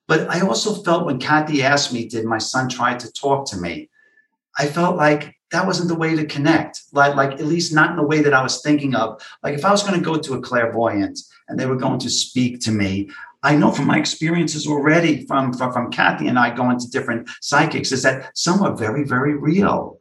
[0.07, 3.57] But I also felt when Kathie asked me, did my son try to talk to
[3.57, 3.89] me?
[4.57, 6.81] I felt like that wasn't the way to connect.
[6.91, 9.21] Like, like at least not in the way that I was thinking of.
[9.43, 12.09] Like if I was going to go to a clairvoyant and they were going to
[12.09, 13.09] speak to me,
[13.43, 17.29] I know from my experiences already from, from, from Kathie and I going to different
[17.41, 19.99] psychics is that some are very, very real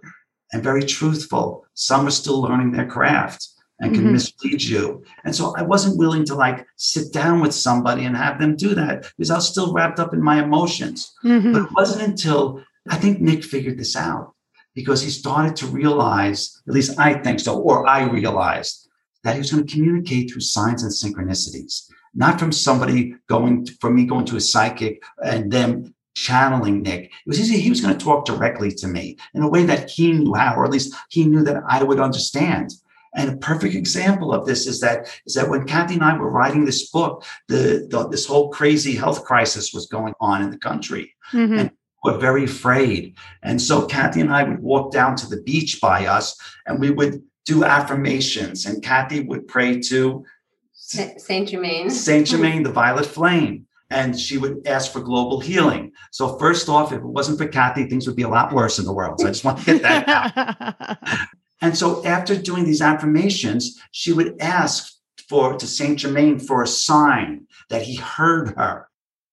[0.53, 1.67] and very truthful.
[1.75, 3.49] Some are still learning their craft
[3.85, 4.12] and can mm-hmm.
[4.12, 5.05] mislead you.
[5.25, 8.75] And so I wasn't willing to like sit down with somebody and have them do
[8.75, 11.14] that because I was still wrapped up in my emotions.
[11.25, 11.53] Mm-hmm.
[11.53, 14.35] But it wasn't until I think Nick figured this out
[14.75, 18.88] because he started to realize, at least I think so, or I realized
[19.23, 23.75] that he was going to communicate through signs and synchronicities not from somebody going to,
[23.81, 27.05] from me going to a psychic and them channeling Nick.
[27.05, 27.61] It was easy.
[27.61, 30.55] He was going to talk directly to me in a way that he knew how,
[30.55, 32.73] or at least he knew that I would understand.
[33.14, 36.31] And a perfect example of this is that is that when Kathie and I were
[36.31, 40.59] writing this book, the, the this whole crazy health crisis was going on in the
[40.59, 41.59] country, mm-hmm.
[41.59, 41.70] and
[42.03, 43.16] we're very afraid.
[43.42, 46.90] And so Kathie and I would walk down to the beach by us, and we
[46.90, 50.24] would do affirmations, and Kathie would pray to
[50.72, 51.90] Saint Germain.
[51.90, 53.66] Saint Germain, the violet flame.
[53.90, 55.92] And she would ask for global healing.
[56.11, 58.87] So, first off, if it wasn't for Kathie, things would be a lot worse in
[58.87, 59.20] the world.
[59.20, 60.98] So, I just want to get that out.
[61.61, 64.93] and so, after doing these affirmations, she would ask
[65.29, 68.88] for to Saint Germain for a sign that he heard her.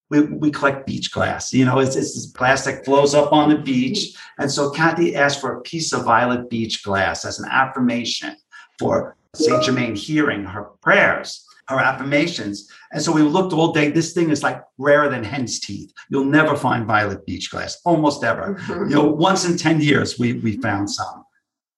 [0.10, 1.54] We, we collect beach glass.
[1.54, 4.14] You know, it's, it's this glass that flows up on the beach.
[4.38, 8.36] And so Kathie asked for a piece of violet beach glass as an affirmation
[8.78, 12.70] for Saint Germain hearing her prayers, her affirmations.
[12.92, 13.90] And so we looked all day.
[13.90, 15.94] This thing is like rarer than hen's teeth.
[16.10, 18.56] You'll never find violet beach glass, almost ever.
[18.56, 18.90] Mm-hmm.
[18.90, 21.24] You know, once in 10 years, we, we found some.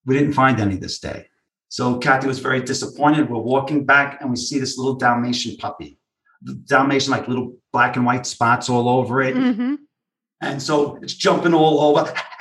[0.06, 1.28] We didn't find any this day.
[1.70, 3.30] So Kathie was very disappointed.
[3.30, 5.98] We're walking back and we see this little Dalmatian puppy.
[6.44, 9.36] The Dalmatian, like little black and white spots all over it.
[9.36, 9.76] Mm-hmm.
[10.42, 12.14] And so it's jumping all over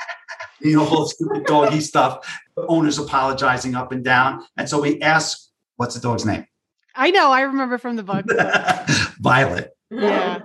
[0.63, 2.39] you know, all stupid doggy stuff.
[2.57, 4.45] Owners apologizing up and down.
[4.57, 6.45] And so we ask, what's the dog's name?
[6.95, 7.31] I know.
[7.31, 8.25] I remember from the book.
[9.19, 9.71] Violet.
[9.89, 10.41] Yeah.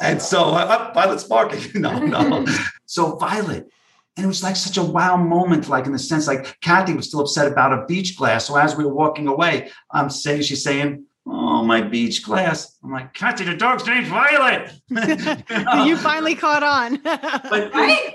[0.00, 1.80] And so uh, Violet's barking.
[1.80, 2.46] no, no.
[2.86, 3.68] So Violet.
[4.16, 7.08] And it was like such a wow moment, like in the sense, like Kathie was
[7.08, 8.46] still upset about a beach glass.
[8.46, 12.76] So as we were walking away, um, I'm saying, she's saying, Oh, my beach glass.
[12.82, 14.72] I'm like, Kathie, the dog's name's Violet.
[14.88, 14.96] you,
[15.64, 15.84] know?
[15.84, 16.96] you finally caught on.
[17.02, 18.14] but right?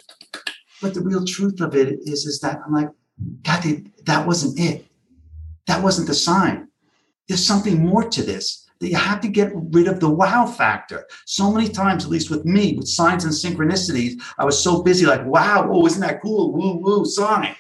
[0.81, 2.89] But the real truth of it is, is that I'm like,
[3.43, 4.85] Kathie, that wasn't it.
[5.67, 6.67] That wasn't the sign.
[7.27, 11.07] There's something more to this that you have to get rid of the wow factor.
[11.25, 15.05] So many times, at least with me, with signs and synchronicities, I was so busy,
[15.05, 16.51] like, wow, oh, isn't that cool?
[16.51, 17.55] Woo, woo, sign.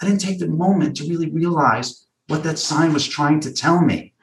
[0.00, 3.80] I didn't take the moment to really realize what that sign was trying to tell
[3.80, 4.14] me.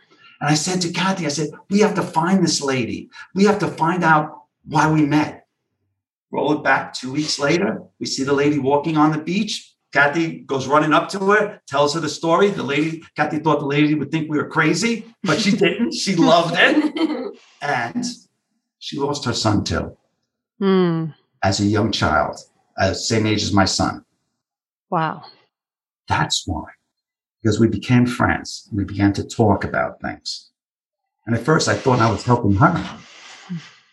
[0.41, 3.09] And I said to Kathie, I said, we have to find this lady.
[3.33, 5.47] We have to find out why we met.
[6.31, 7.83] Roll it back two weeks later.
[7.99, 9.74] We see the lady walking on the beach.
[9.95, 12.49] Kathie goes running up to her, tells her the story.
[12.49, 15.93] The lady, Kathie thought the lady would think we were crazy, but she didn't.
[15.93, 17.33] she loved it.
[17.61, 18.05] And
[18.77, 19.97] she lost her son too
[20.61, 21.13] mm.
[21.43, 22.39] as a young child,
[22.77, 24.05] as same age as my son.
[24.89, 25.23] Wow.
[26.07, 26.65] That's why.
[27.41, 28.69] Because we became friends.
[28.71, 30.51] We began to talk about things.
[31.25, 32.99] And at first I thought I was helping her,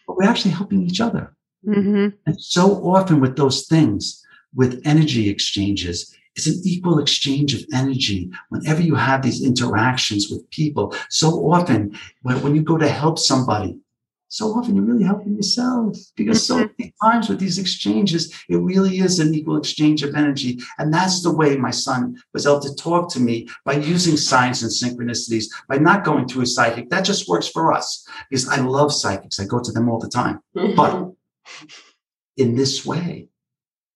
[0.07, 1.35] but we're actually helping each other.
[1.67, 2.09] Mm-hmm.
[2.27, 4.23] And so often with those things,
[4.55, 8.31] with energy exchanges, it's an equal exchange of energy.
[8.49, 13.79] Whenever you have these interactions with people, so often when, you go to help somebody,
[14.29, 16.72] so often you're really helping yourself because so mm-hmm.
[16.79, 20.59] many times with these exchanges, it really is an equal exchange of energy.
[20.79, 24.62] And that's the way my son was able to talk to me by using signs
[24.62, 26.89] and synchronicities, by not going to a psychic.
[26.89, 29.39] That just works for us because I love psychics.
[29.39, 30.41] I go to them all the time.
[30.57, 30.76] Mm-hmm.
[30.76, 31.12] But
[32.39, 33.29] in this way.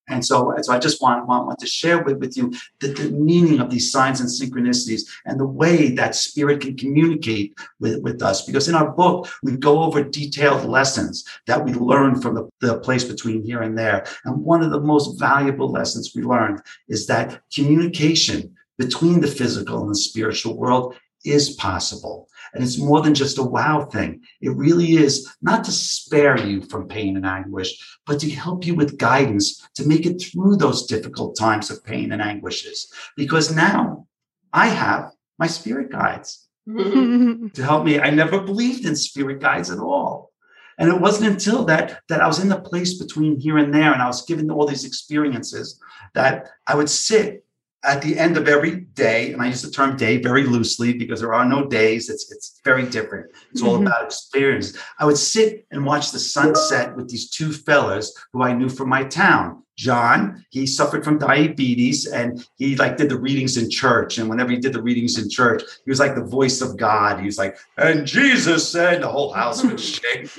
[0.08, 3.10] And so, so I just want, want, want to share with, with you the, the
[3.10, 8.22] meaning of these signs and synchronicities and the way that spirit can communicate with, with
[8.22, 8.44] us.
[8.46, 12.78] Because in our book, we go over detailed lessons that we learn from the, the
[12.78, 14.06] place between here and there.
[14.24, 19.80] And one of the most valuable lessons we learned is that communication between the physical
[19.80, 20.94] and the spiritual world
[21.24, 22.28] is possible.
[22.56, 24.22] And it's more than just a wow thing.
[24.40, 27.76] It really is not to spare you from pain and anguish,
[28.06, 32.12] but to help you with guidance to make it through those difficult times of pain
[32.12, 32.90] and anguishes.
[33.14, 34.06] Because now
[34.54, 37.52] I have my spirit guides Mhm.
[37.52, 38.00] to help me.
[38.00, 40.32] I never believed in spirit guides at all.
[40.78, 43.92] And it wasn't until that that I was in the place between here and there
[43.92, 45.78] and I was given all these experiences
[46.14, 47.45] that I would sit
[47.86, 51.20] at the end of every day, and I use the term day very loosely because
[51.20, 52.10] there are no days.
[52.10, 53.30] It's it's very different.
[53.52, 53.82] It's all Mhm.
[53.86, 54.76] about experience.
[54.98, 58.88] I would sit and watch the sunset with these two fellas who I knew from
[58.88, 59.62] my town.
[59.76, 64.16] John, he suffered from diabetes and he like did the readings in church.
[64.16, 67.20] And whenever he did the readings in church, he was like the voice of God.
[67.20, 70.30] He was like, and Jesus said the whole house would shake.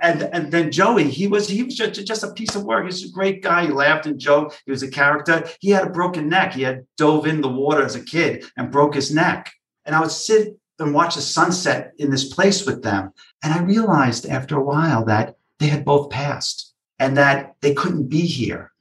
[0.00, 2.84] and and then Joey, he was he was just, just a piece of work.
[2.84, 3.66] He's a great guy.
[3.66, 4.62] He laughed and joked.
[4.64, 5.44] He was a character.
[5.60, 6.54] He had a broken neck.
[6.54, 9.52] He had dove in the water as a kid and broke his neck.
[9.84, 13.12] And I would sit and watch the sunset in this place with them.
[13.42, 16.67] And I realized after a while that they had both passed
[16.98, 18.72] and that they couldn't be here.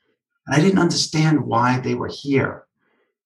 [0.46, 2.66] And I didn't understand why they were here.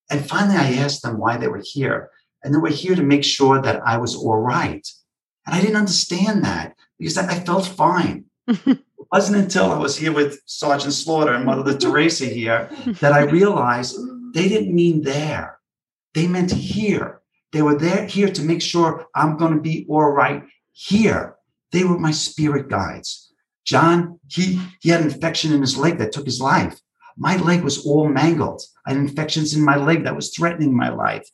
[0.10, 2.10] And finally, I asked them why they were here.
[2.44, 4.88] And they were here to make sure that I was all right.
[5.46, 8.26] And I didn't understand that because I felt fine.
[8.48, 8.80] it
[9.12, 12.70] wasn't until I was here with Sergeant Slaughter and Mother Teresa here
[13.00, 13.98] that I realized
[14.34, 15.60] they didn't mean there.
[16.14, 17.22] They meant here.
[17.52, 21.36] They were there here to make sure I'm going to be all right here.
[21.72, 23.31] They were my spirit guides.
[23.66, 26.80] John, he he had an infection in his leg that took his life.
[27.18, 28.62] My leg was all mangled.
[28.86, 31.28] I had infections in my leg that was threatening my life.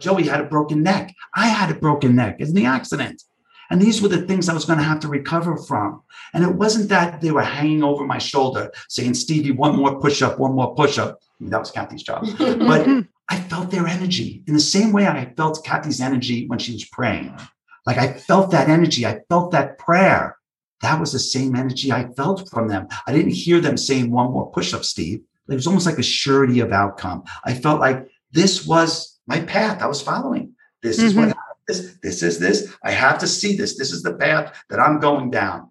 [0.00, 1.14] Joey had a broken neck.
[1.34, 3.22] I had a broken neck in the accident.
[3.70, 6.02] And these were the things I was going to have to recover from.
[6.32, 10.22] And it wasn't that they were hanging over my shoulder saying, Stevie, one more push
[10.22, 11.18] up, one more push up.
[11.40, 12.26] That was Kathie's job.
[12.38, 16.72] But I felt their energy in the same way I felt Kathie's energy when she
[16.72, 17.36] was praying.
[17.84, 19.04] Like I felt that energy.
[19.04, 20.35] I felt that prayer.
[20.82, 22.88] That was the same energy I felt from them.
[23.06, 25.20] I didn't hear them saying one more push up, Steve.
[25.48, 27.22] It was almost like a surety of outcome.
[27.44, 30.54] I felt like this was my path I was following.
[30.82, 31.36] This is what
[31.68, 32.72] this, this is this.
[32.84, 33.76] I have to see this.
[33.78, 35.70] This is the path that I'm going down.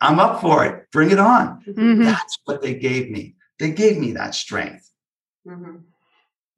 [0.00, 0.86] I'm up for it.
[0.92, 1.62] Bring it on.
[1.66, 2.04] Mhm.
[2.04, 3.36] That's what they gave me.
[3.58, 4.90] They gave me that strength.
[5.46, 5.82] Mhm.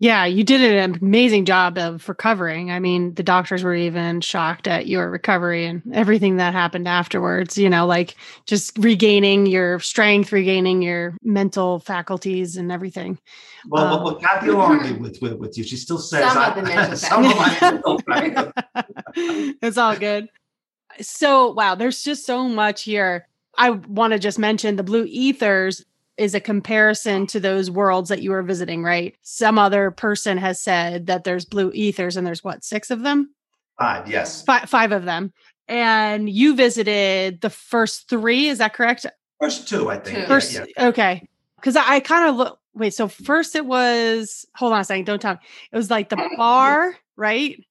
[0.00, 2.70] Yeah, you did an amazing job of recovering.
[2.70, 7.58] I mean, the doctors were even shocked at your recovery and everything that happened afterwards,
[7.58, 8.14] you know, like
[8.46, 13.18] just regaining your strength, regaining your mental faculties and everything.
[13.66, 15.64] Well, Um, well, well Kathie will argue with, with, with you.
[15.64, 18.52] She still says Some of I- the mental some of my mental faculties.
[19.62, 20.28] it's all good.
[21.00, 23.26] So, wow, there's just so much here.
[23.56, 25.84] I want to just mention the blue ethers
[26.18, 29.16] is a comparison to those worlds that you were visiting, right?
[29.22, 33.34] Some other person has said that there's blue ethers and there's what, six of them?
[33.78, 34.42] Five, yes.
[34.42, 35.32] Five, five of them.
[35.68, 39.06] And you visited the first three, is that correct?
[39.40, 40.16] First two, I think.
[40.16, 40.20] Two.
[40.22, 40.88] Yeah, First, yeah.
[40.88, 41.28] okay.
[41.56, 45.04] Because I, I kind of look, wait, so first it was, hold on a second,
[45.04, 45.40] don't tell me.
[45.70, 47.64] It was like the bar, right?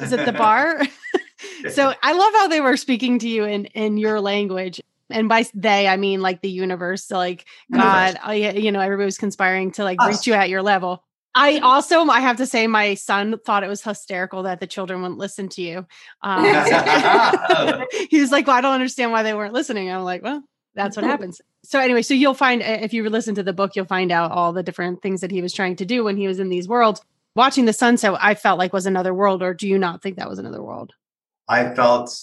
[0.00, 0.82] Is it the bar?
[1.70, 4.80] so I love how they were speaking to you in in your language.
[5.10, 9.18] And by they, I mean like the universe, like God, I, you know, everybody was
[9.18, 11.04] conspiring to like reach you at your level.
[11.38, 15.02] I also, I have to say, my son thought it was hysterical that the children
[15.02, 15.86] wouldn't listen to you.
[16.22, 20.42] Um, he was like, "Well, I don't understand why they weren't listening." I'm like, "Well,
[20.74, 23.76] that's what happens." So anyway, so you'll find uh, if you listen to the book,
[23.76, 26.26] you'll find out all the different things that he was trying to do when he
[26.26, 27.02] was in these worlds.
[27.36, 30.28] Watching the sunset, I felt like was another world, or do you not think that
[30.28, 30.94] was another world
[31.48, 32.18] I felt,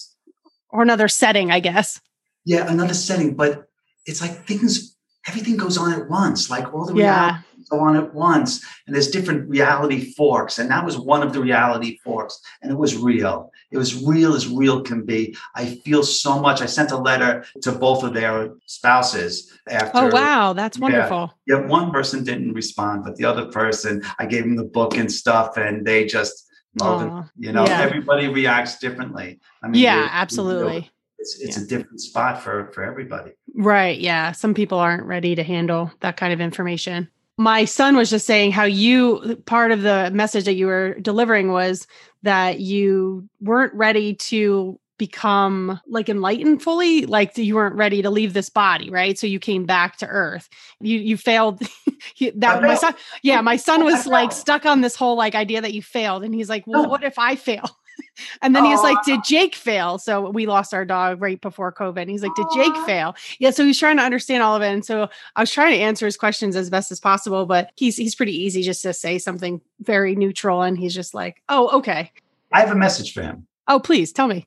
[0.70, 1.52] or another setting?
[1.52, 2.00] I guess.
[2.44, 3.64] Yeah, another setting, but
[4.06, 6.50] it's like things, everything goes on at once.
[6.50, 7.24] Like all the Yeah.
[7.24, 8.62] reality go on at once.
[8.86, 10.58] And there's different reality forks.
[10.58, 12.38] And that was one of the reality forks.
[12.60, 13.50] And it was real.
[13.72, 15.34] It was real as real can be.
[15.54, 16.60] I feel so much.
[16.60, 19.98] I sent a letter to both of their spouses after.
[19.98, 21.32] Oh wow, that's wonderful.
[21.46, 25.10] Yeah, one person didn't respond, but the other person, I gave them the book and
[25.10, 26.42] stuff, and they just.
[26.76, 27.80] You know, Yeah.
[27.82, 29.38] everybody reacts differently.
[29.62, 30.90] I mean, Yeah, know, absolutely.
[31.24, 31.62] It's it's Yeah.
[31.64, 33.32] a different spot for for everybody.
[33.54, 33.98] Right.
[33.98, 34.32] Yeah.
[34.32, 37.08] Some people aren't ready to handle that kind of information.
[37.38, 41.50] My son was just saying how you, part of the message that you were delivering
[41.50, 41.86] was
[42.22, 48.32] that you weren't ready to become like enlightened fully like you weren't ready to leave
[48.32, 50.48] this body right so you came back to earth
[50.80, 51.58] you you failed
[52.36, 52.94] that my son
[53.24, 56.32] yeah my son was like stuck on this whole like idea that you failed and
[56.32, 56.88] he's like well No.
[56.88, 57.64] what if i fail
[58.42, 59.98] and then he was like, Did Jake fail?
[59.98, 62.00] So we lost our dog right before COVID.
[62.00, 63.16] And he's like, Did Jake fail?
[63.38, 63.50] Yeah.
[63.50, 64.72] So he's trying to understand all of it.
[64.72, 67.96] And so I was trying to answer his questions as best as possible, but he's
[67.96, 70.62] he's pretty easy just to say something very neutral.
[70.62, 72.12] And he's just like, Oh, okay.
[72.52, 73.46] I have a message for him.
[73.66, 74.46] Oh, please tell me.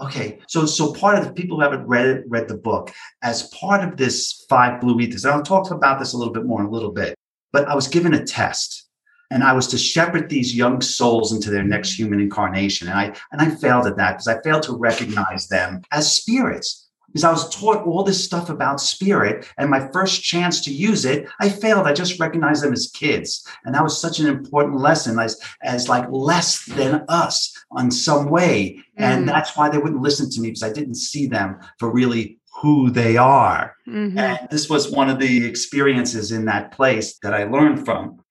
[0.00, 3.48] Okay, so so part of the people who haven't read it, read the book, as
[3.48, 6.60] part of this five blue ethers, and I'll talk about this a little bit more
[6.60, 7.14] in a little bit.
[7.52, 8.88] But I was given a test,
[9.32, 13.06] and I was to shepherd these young souls into their next human incarnation, and I
[13.32, 16.78] and I failed at that because I failed to recognize them as spirits.
[17.08, 21.04] Because I was taught all this stuff about spirit, and my first chance to use
[21.04, 21.86] it, I failed.
[21.86, 25.88] I just recognized them as kids, and that was such an important lesson, as as
[25.90, 29.26] like less than us on some way, and Mm.
[29.26, 32.90] that's why they wouldn't listen to me because I didn't see them for really who
[32.90, 33.74] they are.
[33.88, 34.18] Mhm.
[34.18, 38.21] And this was one of the experiences in that place that I learned from.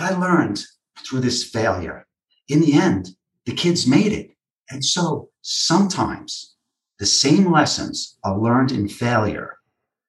[0.00, 0.64] But I learned
[1.04, 2.06] through this failure.
[2.48, 3.10] In the end,
[3.44, 4.34] the kids made it.
[4.70, 6.54] And so sometimes
[6.98, 9.58] the same lessons are learned in failure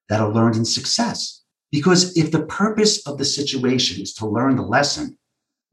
[0.07, 1.41] that are learned in success.
[1.73, 5.17] Because if the purpose of the situation is to learn the lesson,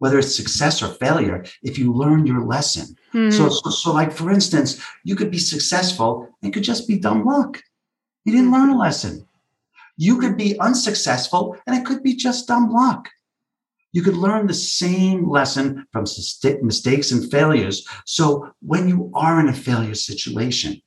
[0.01, 3.33] whether it's success or failure, if you learn your lesson, Mhm.
[3.33, 6.29] so, so, so, like for instance, you could be successful.
[6.43, 7.63] And could just be dumb luck.
[8.25, 9.29] You didn't learn a lesson.
[9.97, 13.09] You could be unsuccessful, and it could be just dumb luck.
[13.93, 16.05] You could learn the same lesson from
[16.63, 17.87] mistakes and failures.
[18.05, 20.81] So when you are in a failure situation,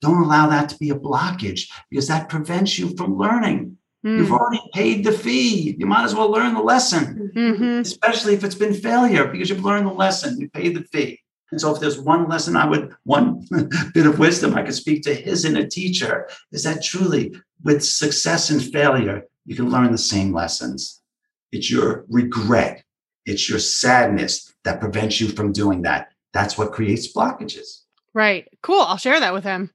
[0.00, 3.76] don't allow that to be a blockage because that prevents you from learning.
[4.02, 4.38] You've Mhm.
[4.38, 5.76] already paid the fee.
[5.78, 7.80] You might as well learn the lesson Mhm.
[7.80, 11.20] especially if it's been failure because you've learned the lesson, you paid the fee.
[11.52, 13.46] And so, if there's one lesson I would, one
[13.94, 18.48] bit of wisdom I could speak to his inner teacher is that truly, with success
[18.50, 20.99] and failure, you can learn the same lessons.
[21.52, 22.84] It's your regret,
[23.26, 26.12] it's your sadness that prevents you from doing that.
[26.32, 27.80] That's what creates blockages.
[28.14, 28.48] Right.
[28.62, 28.80] Cool.
[28.80, 29.70] I'll share that with him.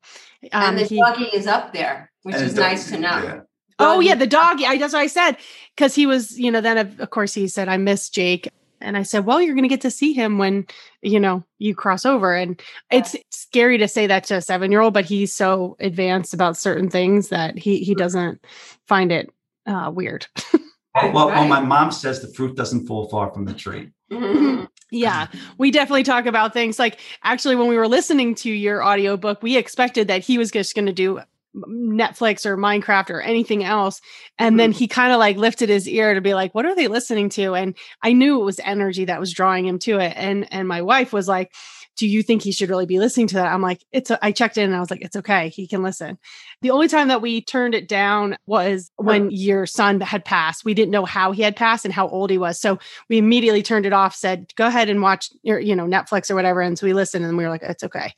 [0.51, 3.23] Um, and the he- doggy is up there, which is it- nice to know.
[3.23, 3.39] yeah.
[3.77, 4.61] Oh yeah, the dog.
[4.63, 5.35] I, that's what I said
[5.75, 6.61] because he was, you know.
[6.61, 8.47] Then of, of course he said, "I miss Jake,"
[8.79, 10.65] and I said, "Well, you're going to get to see him when
[11.01, 14.79] you know you cross over." And it's scary to say that to a seven year
[14.79, 18.45] old, but he's so advanced about certain things that he he doesn't
[18.87, 19.29] find it
[19.65, 20.25] uh, weird.
[20.95, 23.91] Well, well, my mom says the fruit doesn't fall far from the tree.
[24.91, 25.27] Yeah,
[25.57, 29.57] we definitely talk about things like actually when we were listening to your audiobook, we
[29.57, 31.19] expected that he was just going to do
[31.55, 33.99] Netflix or Minecraft or anything else.
[34.37, 34.77] And then mm-hmm.
[34.77, 37.55] he kind of like lifted his ear to be like, what are they listening to?
[37.55, 40.13] And I knew it was energy that was drawing him to it.
[40.15, 41.53] And and my wife was like,
[41.97, 43.53] do you think he should really be listening to that?
[43.53, 45.49] I'm like, it's a, I checked in and I was like, it's okay.
[45.49, 46.17] He can listen.
[46.61, 50.65] The only time that we turned it down was when your son had passed.
[50.65, 52.59] We didn't know how he had passed and how old he was.
[52.59, 52.79] So
[53.09, 56.35] we immediately turned it off, said, go ahead and watch your, you know, Netflix or
[56.35, 56.61] whatever.
[56.61, 58.13] And so we listened and we were like, it's okay.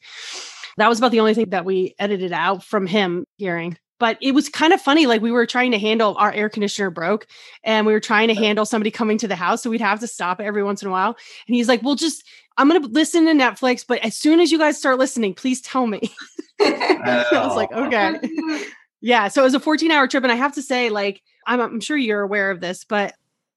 [0.77, 3.77] That was about the only thing that we edited out from him hearing.
[3.99, 5.07] But it was kind of funny.
[5.07, 7.27] Like we were trying to handle our air conditioner broke
[7.63, 9.63] and we were trying to handle somebody coming to the house.
[9.63, 11.17] So we'd have to stop every once in a while.
[11.47, 12.23] And he's like, well, just,
[12.57, 13.85] I'm going to listen to Netflix.
[13.87, 16.11] But as soon as you guys start listening, please tell me.
[16.61, 18.19] I was like, okay.
[19.01, 19.27] Yeah.
[19.27, 20.23] So it was a 14 hour trip.
[20.23, 23.13] And I have to say, like, I'm, I'm sure you're aware of this, but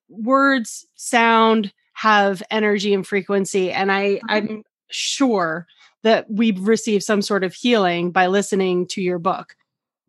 [0.09, 3.73] words, sound have energy and frequency.
[3.73, 4.27] And I, mm-hmm.
[4.29, 5.67] I'm sure
[6.03, 9.57] that we've received some sort of healing by listening to your book.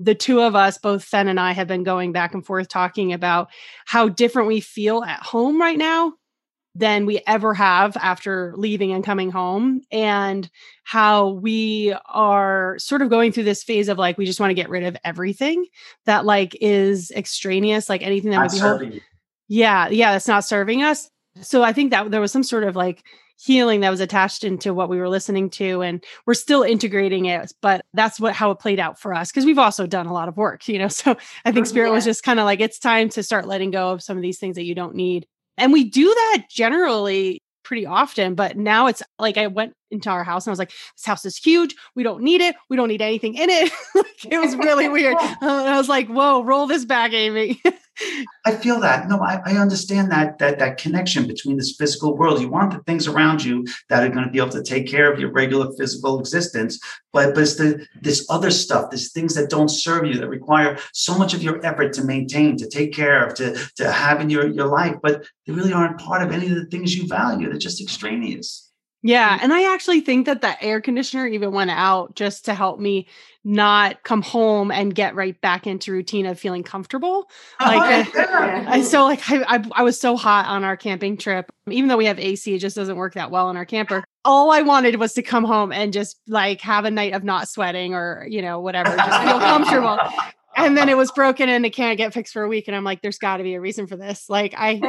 [0.04, 3.14] The two of us, both Fen and I, have been going back and forth talking
[3.14, 3.50] about
[3.86, 6.14] how different we feel at home right now
[6.74, 10.50] than we ever have after leaving and coming home and
[10.84, 14.56] how we are sort of going through this phase of like we just want to
[14.56, 15.66] get rid of everything
[16.06, 19.02] that like is extraneous like anything that Not would be serving
[19.50, 21.10] yeah yeah that's not serving us.
[21.42, 23.04] So i think that there was some sort of like
[23.42, 27.52] healing that was attached into what we were listening to and we're still integrating it
[27.62, 30.28] but that's what how it played out for us because we've also done a lot
[30.28, 30.88] of work you know?
[31.02, 33.72] So i think oh, spirit was just kind of like it's time to start letting
[33.72, 35.26] go of some of these things that you don't need.
[35.58, 40.24] And we do that generally pretty often but now it's like i went into our
[40.24, 42.88] house and i was like this house is huge we don't need it we don't
[42.88, 43.72] need anything in it
[44.30, 47.62] it was really weird Uh, and i was like whoa roll this back amy
[48.46, 49.08] I feel that.
[49.08, 52.42] No, I, I understand that that that connection between this physical world.
[52.42, 55.12] You want the things around you that are going to be able to take care
[55.12, 56.80] of your regular physical existence,
[57.14, 60.78] but but it's the this other stuff, these things that don't serve you, that require
[60.94, 64.30] so much of your effort to maintain, to take care of, to to have in
[64.30, 67.50] your your life, but they really aren't part of any of the things you value.
[67.50, 68.71] They're just extraneous.
[69.04, 69.38] Yeah.
[69.38, 69.44] Mm.
[69.44, 73.08] And I actually think that the air conditioner even went out just to help me
[73.44, 77.28] not come home and get right back into routine of feeling comfortable.
[77.60, 78.66] Like, Oh, uh, yeah.
[78.68, 81.52] I so like I, I I was so hot on our camping trip.
[81.68, 84.04] Even though we have AC, it just doesn't work that well in our camper.
[84.24, 87.50] All I wanted was to come home and just like have a night of not
[87.50, 89.98] sweating or you know whatever, just feel comfortable.
[90.66, 92.68] And then it was broken and it can't get fixed for a week.
[92.68, 94.30] And I'm like, there's got to be a reason for this.
[94.30, 94.80] Like I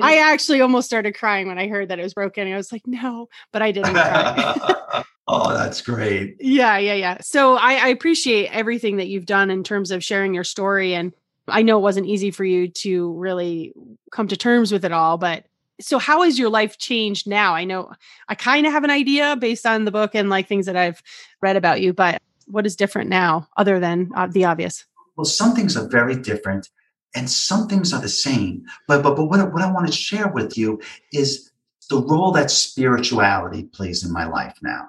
[0.00, 2.50] I actually almost started crying when I heard that it was broken.
[2.50, 5.02] I was like, no, but I didn't cry.
[5.28, 6.36] oh, that's great.
[6.40, 7.18] Yeah, yeah, yeah.
[7.20, 10.94] So I, I appreciate everything that you've done in terms of sharing your story.
[10.94, 11.12] And
[11.48, 13.72] I know it wasn't easy for you to really
[14.12, 15.44] come to terms with it all, but
[15.80, 17.54] so how has your life changed now?
[17.54, 17.92] I know
[18.28, 21.02] I kind of have an idea based on the book and like things that I've
[21.40, 24.84] read about you, but what is different now other than uh, the obvious?
[25.20, 26.70] Well, some things are very different
[27.14, 28.64] and some things are the same.
[28.88, 30.80] But but but what, I- what I want to share with you
[31.12, 31.50] is
[31.90, 34.88] the role that spirituality plays in my life now.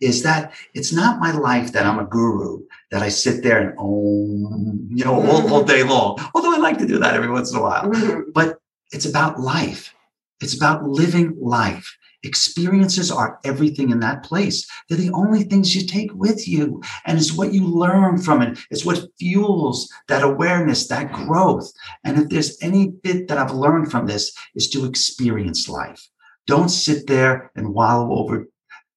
[0.00, 2.62] Is that it's not my life that I'm a guru,
[2.92, 6.20] that I sit there and oh, you know, all, all day long.
[6.34, 7.86] Although I like to do that every once in a while.
[7.90, 8.30] Mm-hmm.
[8.32, 8.58] But
[8.92, 9.92] it's about life.
[10.40, 11.96] It's about living life.
[12.24, 14.66] Experiences are everything in that place.
[14.88, 16.82] They're the only things you take with you.
[17.06, 18.58] And it's what you learn from it.
[18.70, 21.70] It's what fuels that awareness, that growth.
[22.04, 26.08] And if there's any bit that I've learned from this is to experience life.
[26.46, 28.46] Don't sit there and wallow over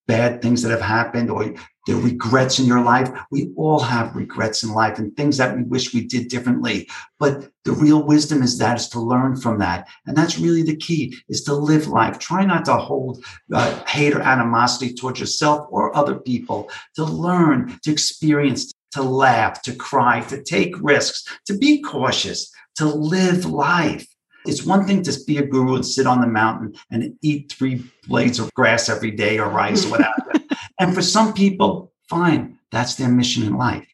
[0.08, 1.53] bad things that have happened or
[1.86, 3.10] the regrets in your life.
[3.32, 6.89] We all have regrets in life and things that we wish we did differently.
[7.20, 9.88] But the real wisdom is that is to learn from that.
[10.05, 12.20] And that's really the key is to live life.
[12.20, 17.80] Try not to hold uh, hate or animosity towards yourself or other people, to learn,
[17.84, 24.08] to experience, to laugh, to cry, to take risks, to be cautious, to live life.
[24.48, 27.84] It's one thing to be a guru and sit on the mountain and eat three
[28.08, 30.32] blades of grass every day or rice or whatever.
[30.80, 33.88] and for some people, fine, that's their mission in life.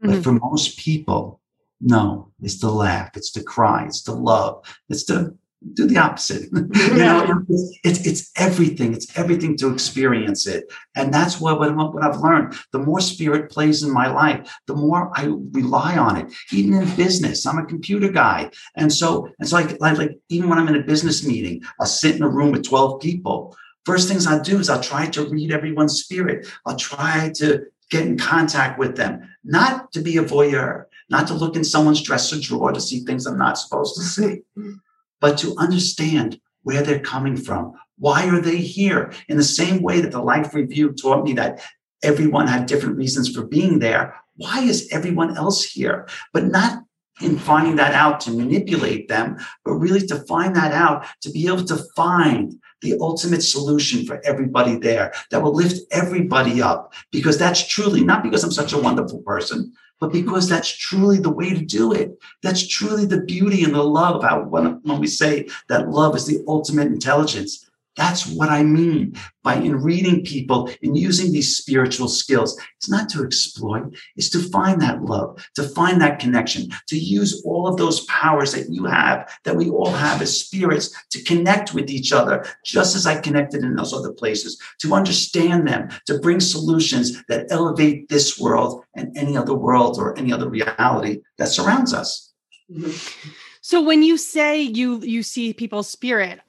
[0.00, 0.22] But Mhm.
[0.24, 1.40] for most people,
[1.80, 5.34] no, it's to laugh, it's to cry, it's to love, it's to
[5.74, 6.48] do the opposite.
[6.52, 7.44] you know,
[7.84, 8.94] it's, it's everything.
[8.94, 12.54] It's everything to experience it, and that's what what, what I've learned.
[12.72, 16.32] The more spirit plays in my life, the more I rely on it.
[16.52, 20.48] Even in business, I'm a computer guy, and so and so like like, like even
[20.48, 23.56] when I'm in a business meeting, I'll sit in a room with twelve people.
[23.84, 26.46] First things I do is I'll try to read everyone's spirit.
[26.66, 31.34] I'll try to get in contact with them, not to be a voyeur, not to
[31.34, 34.74] look in someone's dresser drawer to see things I'm not supposed to see, mm-hmm.
[35.20, 37.72] But to understand where they're coming from.
[37.98, 39.12] Why are they here?
[39.28, 41.60] In the same way that the life review taught me that
[42.02, 44.14] everyone had different reasons for being there.
[44.36, 46.08] Why is everyone else here?
[46.32, 46.84] But not
[47.20, 51.46] in finding that out to manipulate them, but really to find that out to be
[51.46, 57.36] able to find the ultimate solution for everybody there that will lift everybody up because
[57.36, 61.50] that's truly not because I'm such a wonderful person, but because that's truly the way
[61.50, 62.18] to do it.
[62.42, 66.26] That's truly the beauty and the love out when, when we say that love is
[66.26, 67.67] the ultimate intelligence.
[67.98, 72.56] That's what I mean by in reading people and using these spiritual skills.
[72.76, 77.42] It's not to exploit, it's to find that love, to find that connection, to use
[77.44, 81.74] all of those powers that you have, that we all have as spirits, to connect
[81.74, 86.20] with each other, just as I connected in those other places, to understand them, to
[86.20, 91.48] bring solutions that elevate this world and any other world or any other reality that
[91.48, 92.32] surrounds us.
[92.70, 93.30] Mm-hmm.
[93.60, 96.40] So when you say you you see people's spirit,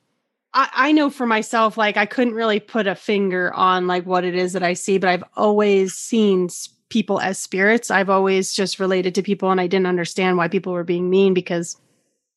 [0.54, 4.24] I, I know for myself, like I couldn't really put a finger on like what
[4.24, 6.50] it is that I see, but I've always seen
[6.90, 7.92] people as spirits.
[7.92, 11.34] I've always just related to people, and I didn't understand why people were being mean
[11.34, 11.78] because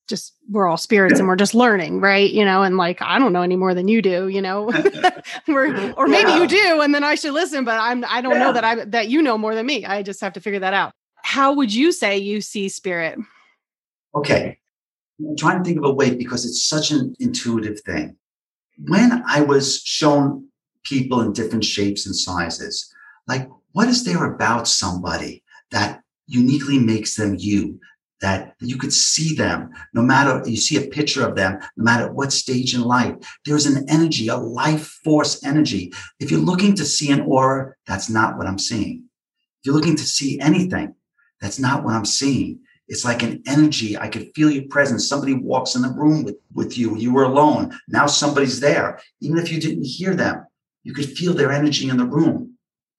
[0.09, 2.31] just we're all spirits and we're just learning, right?
[2.31, 4.71] You know, and like I don't know any more than you do, you know,
[5.49, 6.37] we're, or maybe Yeah.
[6.43, 9.09] you do, and then I should listen, but I'm I don't know that I that
[9.09, 9.87] you know more than me.
[9.87, 10.93] I just have to figure that out.
[11.25, 13.19] How would you say you see spirit?
[14.15, 14.59] Okay.
[15.29, 18.17] I'm trying to think of a way because it's such an intuitive thing.
[18.79, 20.49] When I was shown
[20.85, 22.93] people in different shapes and sizes,
[23.27, 27.81] like what is there about somebody that uniquely makes them you?
[28.21, 32.13] That you could see them no matter you see a picture of them, no matter
[32.13, 33.17] what stage in life.
[33.45, 35.93] There's an energy, a life force energy.
[36.21, 39.09] If you're looking to see an aura, that's not what I'm seeing.
[39.59, 40.95] If you're looking to see anything,
[41.41, 42.61] that's not what I'm seeing.
[42.89, 43.97] It's like an energy.
[43.97, 45.09] I could feel your presence.
[45.09, 46.97] Somebody walks in the room with, with you.
[46.97, 47.79] You were alone.
[47.89, 49.01] Now somebody's there.
[49.21, 50.45] Even if you didn't hear them,
[50.83, 52.42] you could feel their energy in the room.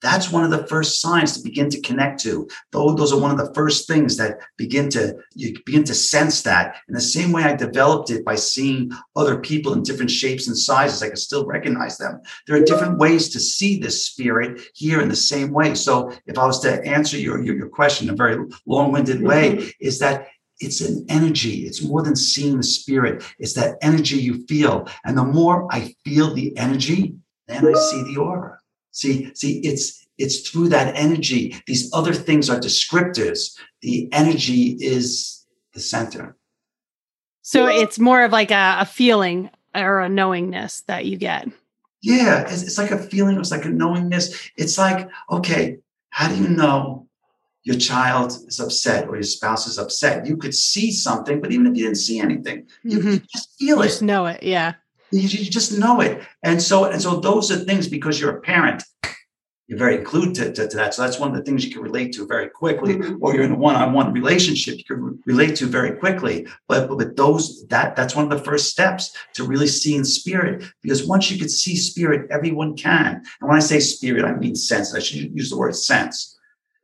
[0.03, 2.47] That's one of the first signs to begin to connect to.
[2.71, 6.75] Those, are one of the first things that begin to you begin to sense that.
[6.89, 10.57] In the same way I developed it by seeing other people in different shapes and
[10.57, 12.19] sizes, I can still recognize them.
[12.45, 15.73] There are different ways to see this spirit here in the same way.
[15.73, 19.53] So if I was to answer your, your, your question in a very long-winded way,
[19.53, 19.69] mm-hmm.
[19.79, 20.27] is that
[20.59, 21.65] it's an energy.
[21.65, 23.23] It's more than seeing the spirit.
[23.39, 24.87] It's that energy you feel.
[25.05, 27.15] And the more I feel the energy,
[27.47, 28.59] then I see the aura.
[28.93, 31.55] See, see, it's it's through that energy.
[31.67, 33.57] These other things are descriptors.
[33.81, 36.37] The energy is the center.
[37.41, 41.49] So it's more of like a, a feeling or a knowingness that you get.
[42.01, 43.37] Yeah, it's, it's like a feeling.
[43.37, 44.51] It's like a knowingness.
[44.55, 45.77] It's like, okay,
[46.09, 47.07] how do you know
[47.63, 50.27] your child is upset or your spouse is upset?
[50.27, 53.25] You could see something, but even if you didn't see anything, you, mm-hmm.
[53.31, 53.87] just feel you it.
[53.87, 54.43] Just know it.
[54.43, 54.73] Yeah.
[55.13, 56.21] You, you just know it.
[56.41, 58.83] And so, and so those are things because you're a parent,
[59.67, 60.93] you're very clued to, to, to, that.
[60.93, 63.17] So that's one of the things you can relate to very quickly, mm-hmm.
[63.21, 66.47] or you're in a one-on-one relationship, you can relate to very quickly.
[66.67, 70.65] But, but with those, that that's one of the first steps to really seeing spirit.
[70.81, 73.23] Because once you can see spirit, everyone can.
[73.39, 74.93] And when I say spirit, I mean sense.
[74.95, 76.37] I should use the word sense.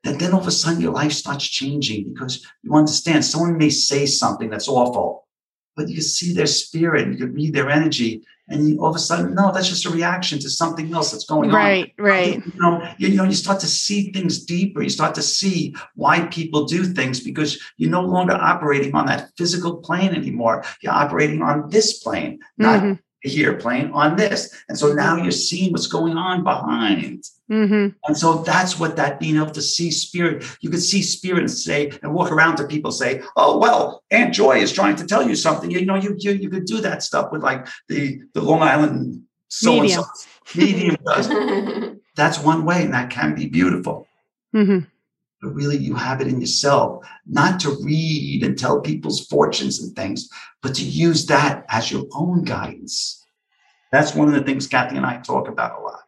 [0.05, 3.69] And then all of a sudden your life starts changing because you understand someone may
[3.69, 5.27] say something that's awful
[5.80, 8.95] but you can see their spirit, you can read their energy, and you, all of
[8.97, 12.05] a sudden, no, that's just a reaction to something else that's going right, on.
[12.05, 12.45] Right, right.
[12.45, 14.82] You know, you, you know, you start to see things deeper.
[14.82, 19.30] You start to see why people do things because you're no longer operating on that
[19.38, 20.65] physical plane anymore.
[20.82, 24.53] You're operating on this plane, not mm-hmm here playing on this.
[24.70, 27.24] And so now you're seeing what's going on behind.
[27.49, 27.97] Mm-hmm.
[28.05, 31.51] And so that's what that being able to see spirit, you could see spirit and
[31.51, 35.28] say, and walk around to people say, oh, well, Aunt Joy is trying to tell
[35.28, 35.72] you something.
[35.72, 39.24] You know, you, you, you could do that stuff with like the, the Long Island
[39.47, 40.03] so medium.
[40.55, 41.28] medium does.
[42.15, 44.07] that's one way, and that can be beautiful.
[44.55, 44.89] Mm-hmm
[45.42, 49.96] but really you have it in yourself, not to read and tell people's fortunes and
[49.96, 50.30] things,
[50.62, 53.26] but to use that as your own guidance.
[53.92, 56.02] That's one of the things Kathie and I talk about a lot.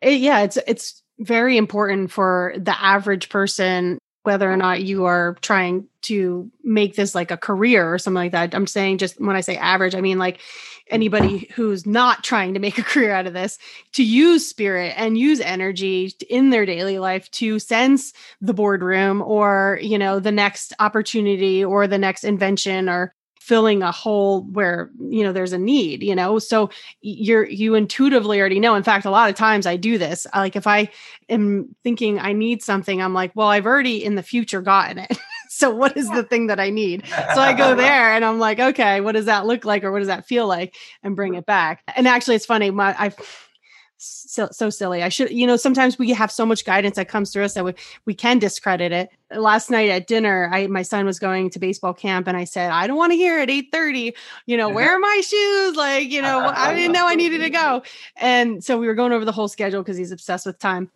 [0.00, 5.36] It, yeah, it's it's very important for the average person whether or not you are
[5.40, 8.54] trying to make this like a career or something like that.
[8.54, 10.40] I'm saying just when I say average, I mean like
[10.88, 13.58] anybody who's not trying to make a career out of this
[13.94, 19.78] to use spirit and use energy in their daily life to sense the boardroom or,
[19.82, 23.14] you know, the next opportunity or the next invention or
[23.46, 26.40] filling a hole where you know there's a need you know?
[26.40, 26.68] So
[27.00, 28.74] you're you intuitively already know.
[28.74, 30.26] In fact a lot of times i do this.
[30.34, 30.88] Like if i
[31.28, 35.16] am thinking i need something i'm like well i've already in the future gotten it.
[35.48, 37.06] So what is the thing that i need?
[37.06, 40.00] So i go there and i'm like okay what does that look like or what
[40.00, 40.74] does that feel like?
[41.04, 41.82] and bring it back.
[41.94, 43.16] And actually it's funny my i've
[43.98, 45.02] so, so silly.
[45.02, 47.64] I should, you know, sometimes we have so much guidance that comes through us that
[47.64, 47.74] we,
[48.04, 49.10] we can discredit it.
[49.34, 52.70] Last night at dinner, I my son was going to baseball camp and I said,
[52.70, 54.12] I don't want to hear at 8:30,
[54.46, 55.76] you know, where are my shoes?
[55.76, 57.82] Like, you know, I didn't know I needed to go.
[58.16, 60.90] And so we were going over the whole schedule because he's obsessed with time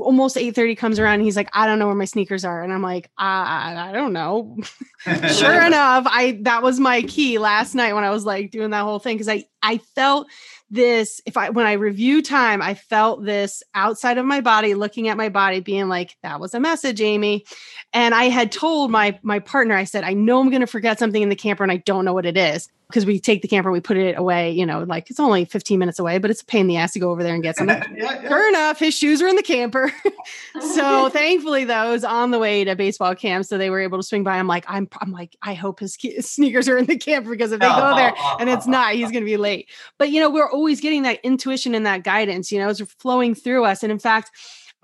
[0.00, 2.72] almost 8:30 comes around and he's like I don't know where my sneakers are and
[2.72, 4.56] I'm like I, I don't know.
[5.04, 8.82] sure enough, I that was my key last night when I was like doing that
[8.82, 10.28] whole thing cuz I I felt
[10.70, 15.08] this if i when i review time i felt this outside of my body looking
[15.08, 17.44] at my body being like that was a message amy.
[17.92, 20.98] And i had told my my partner i said i know i'm going to forget
[20.98, 23.48] something in the camper and i don't know what it is because we take the
[23.48, 26.42] camper, we put it away, you know, like it's only 15 minutes away, but it's
[26.42, 27.76] a pain in the ass to go over there and get something.
[27.96, 28.28] yeah, yeah.
[28.28, 29.92] Sure enough, his shoes are in the camper.
[30.74, 34.22] so thankfully, those on the way to baseball camp, so they were able to swing
[34.22, 34.36] by.
[34.36, 37.50] I'm like, I'm, I'm like, I hope his, his sneakers are in the camper because
[37.50, 39.68] if they go there and it's not, he's going to be late.
[39.98, 42.52] But you know, we're always getting that intuition and that guidance.
[42.52, 43.82] You know, it's flowing through us.
[43.82, 44.30] And in fact,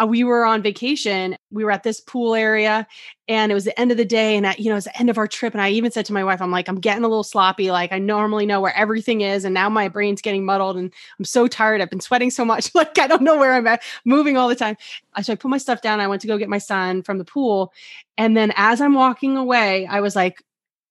[0.00, 1.36] uh, we were on vacation.
[1.50, 2.86] We were at this pool area
[3.28, 4.36] and it was the end of the day.
[4.36, 5.52] And, I, you know, it's the end of our trip.
[5.52, 7.70] And I even said to my wife, I'm like, I'm getting a little sloppy.
[7.70, 9.44] Like I normally know where everything is.
[9.44, 11.80] And now my brain's getting muddled and I'm so tired.
[11.80, 12.74] I've been sweating so much.
[12.74, 14.76] like I don't know where I'm at, moving all the time.
[15.20, 16.00] So I put my stuff down.
[16.00, 17.72] I went to go get my son from the pool.
[18.16, 20.42] And then as I'm walking away, I was like,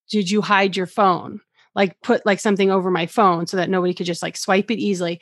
[0.10, 1.42] did you hide your phone?
[1.74, 4.80] Like put like something over my phone so that nobody could just like swipe it
[4.80, 5.22] easily.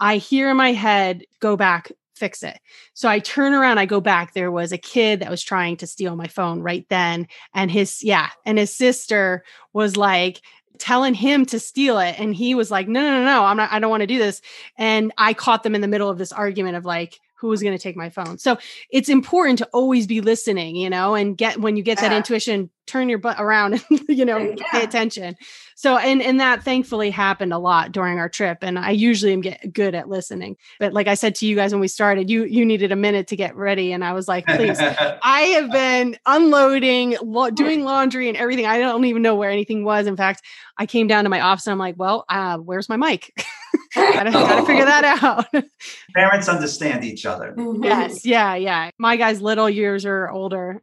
[0.00, 2.60] I hear in my head, go back, fix it.
[2.94, 4.34] So I turn around, I go back.
[4.34, 7.26] There was a kid that was trying to steal my phone right then.
[7.54, 9.42] And his, yeah, and his sister
[9.72, 10.40] was like,
[10.78, 13.70] telling him to steal it and he was like no no no no i'm not
[13.70, 14.40] i don't want to do this
[14.78, 17.76] and i caught them in the middle of this argument of like who was going
[17.76, 18.36] to take my phone.
[18.38, 18.58] So
[18.90, 22.68] it's important to always be listening, you know, and get when you get that intuition,
[22.86, 25.36] turn your butt around and you know, pay attention.
[25.74, 29.40] So and and that thankfully happened a lot during our trip and I usually am
[29.40, 30.56] get good at listening.
[30.78, 33.28] But like I said to you guys when we started, you you needed a minute
[33.28, 34.78] to get ready and I was like, please.
[35.22, 38.66] I have been unloading, lo- doing laundry and everything.
[38.66, 40.06] I don't even know where anything was.
[40.06, 40.42] In fact,
[40.76, 43.32] I came down to my office and I'm like, well, uh, where's my mic?
[43.94, 44.86] gotta, gotta figure oh.
[44.86, 45.64] that out.
[46.14, 47.54] Parents understand each other.
[47.56, 47.84] Mm-hmm.
[47.84, 48.24] yes.
[48.24, 48.54] Yeah.
[48.54, 48.90] Yeah.
[48.98, 50.82] My guy's little years are older.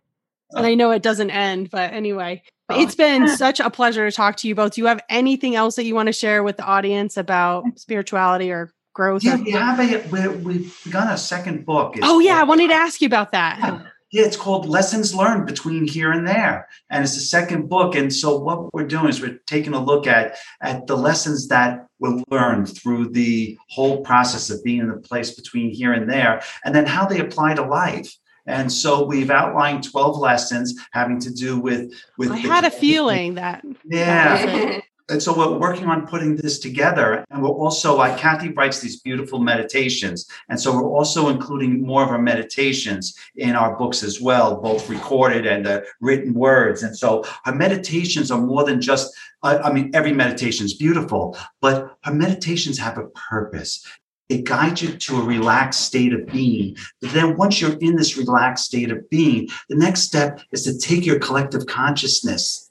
[0.53, 4.37] And I know it doesn't end, but anyway, it's been such a pleasure to talk
[4.37, 4.75] to you both.
[4.75, 7.77] Do you have anything else that you want to share with the audience about mm.
[7.77, 9.23] spirituality or growth?
[9.23, 11.97] Yeah, or- we have a we, we've begun a second book.
[11.97, 12.39] It's oh, yeah.
[12.39, 13.85] I wanted to ask you about that.
[14.11, 16.67] Yeah, it's called Lessons Learned Between Here and There.
[16.89, 17.93] And it's the second book.
[17.95, 21.87] And so what we're doing is we're taking a look at, at the lessons that
[21.99, 26.41] were learned through the whole process of being in the place between here and there,
[26.63, 28.15] and then how they apply to life.
[28.45, 32.71] And so we've outlined 12 lessons having to do with with I the- had a
[32.71, 33.65] feeling that.
[33.83, 34.79] Yeah.
[35.09, 37.23] And so we're working on putting this together.
[37.31, 40.29] And we're also, like Kathie writes these beautiful meditations.
[40.49, 44.89] And so we're also including more of our meditations in our books as well, both
[44.89, 46.83] recorded and the written words.
[46.83, 51.97] And so our meditations are more than just, I, mean, every meditation is beautiful, but
[52.03, 53.85] our meditations have a purpose.
[54.27, 56.75] It guides you to a relaxed state of being.
[57.01, 60.77] But then once you're in this relaxed state of being, the next step is to
[60.77, 62.66] take your collective consciousness